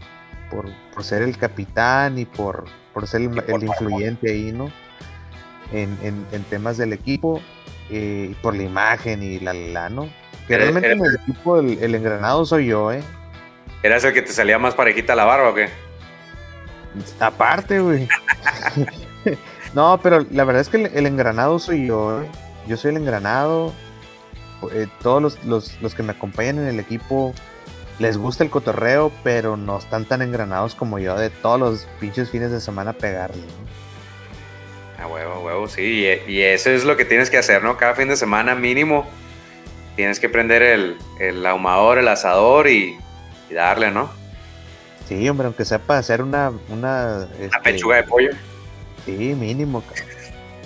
[0.51, 4.71] por, ser el capitán y por, por ser el, influyente ahí, ¿no?
[5.73, 7.41] En, temas del equipo,
[7.91, 10.09] eh, y por la imagen y la, la, ¿no?
[10.47, 13.03] Que realmente en el equipo el, engranado soy yo, ¿eh?
[13.83, 15.69] ¿Eras el que te salía más parejita la barba o qué?
[17.21, 18.09] Aparte, güey.
[19.75, 22.29] no, pero la verdad es que el, engranado soy yo, ¿eh?
[22.67, 23.73] Yo soy el engranado.
[24.73, 27.35] Eh, todos los, que me acompañan en el equipo
[27.99, 32.31] les gusta el cotorreo, pero no están tan engranados como yo de todos los pinches
[32.31, 33.43] fines de semana pegarle.
[34.99, 36.07] A huevo, huevo, sí.
[36.27, 37.77] Y, eso es lo que tienes que hacer, ¿no?
[37.77, 39.07] Cada fin de semana mínimo
[39.97, 42.99] tienes que prender el, el ahumador, el asador y,
[43.51, 44.11] darle, ¿no?
[45.07, 46.53] Sí, hombre, aunque sea para hacer una...
[46.71, 48.31] Una, este, pechuga de pollo.
[49.05, 49.83] Sí, mínimo,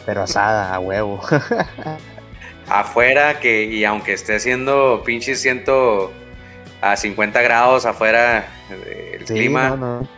[0.05, 1.21] pero asada, a huevo.
[2.69, 6.13] afuera, que y aunque esté haciendo pinche ciento
[6.81, 8.47] a 50 grados afuera,
[9.13, 9.71] el clima...
[9.71, 10.09] No, no,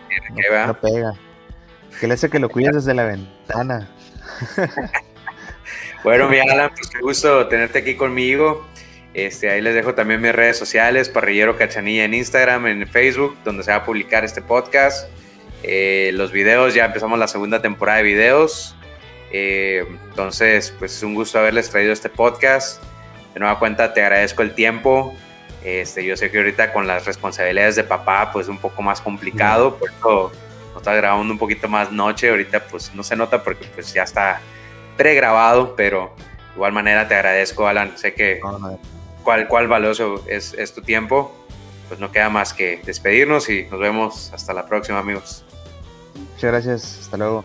[0.67, 1.15] no, pega.
[1.99, 3.89] Que le hace que lo cuides desde la ventana.
[6.05, 8.67] bueno, mi Alan, pues qué gusto tenerte aquí conmigo.
[9.15, 13.65] Este, ahí les dejo también mis redes sociales, Parrillero Cachanilla en Instagram, en Facebook, donde
[13.65, 15.09] se va a publicar este podcast.
[15.63, 18.77] Eh, los videos, ya empezamos la segunda temporada de videos.
[19.33, 22.83] Eh, entonces, pues es un gusto haberles traído este podcast.
[23.35, 25.15] De nueva cuenta, te agradezco el tiempo.
[25.65, 29.01] Este, yo sé que ahorita con las responsabilidades de papá, pues es un poco más
[29.01, 30.33] complicado, por eso
[30.69, 32.31] nos está grabando un poquito más noche.
[32.31, 34.41] Ahorita, pues no se nota porque pues ya está
[34.97, 37.99] pregrabado, pero de igual manera te agradezco, Alan.
[37.99, 38.41] Sé que
[39.29, 41.31] cuál, cuál valioso es, es tu tiempo.
[41.89, 45.45] pues no queda más que despedirnos y nos vemos hasta la próxima amigos.
[46.33, 47.45] Muchas gracias, hasta luego.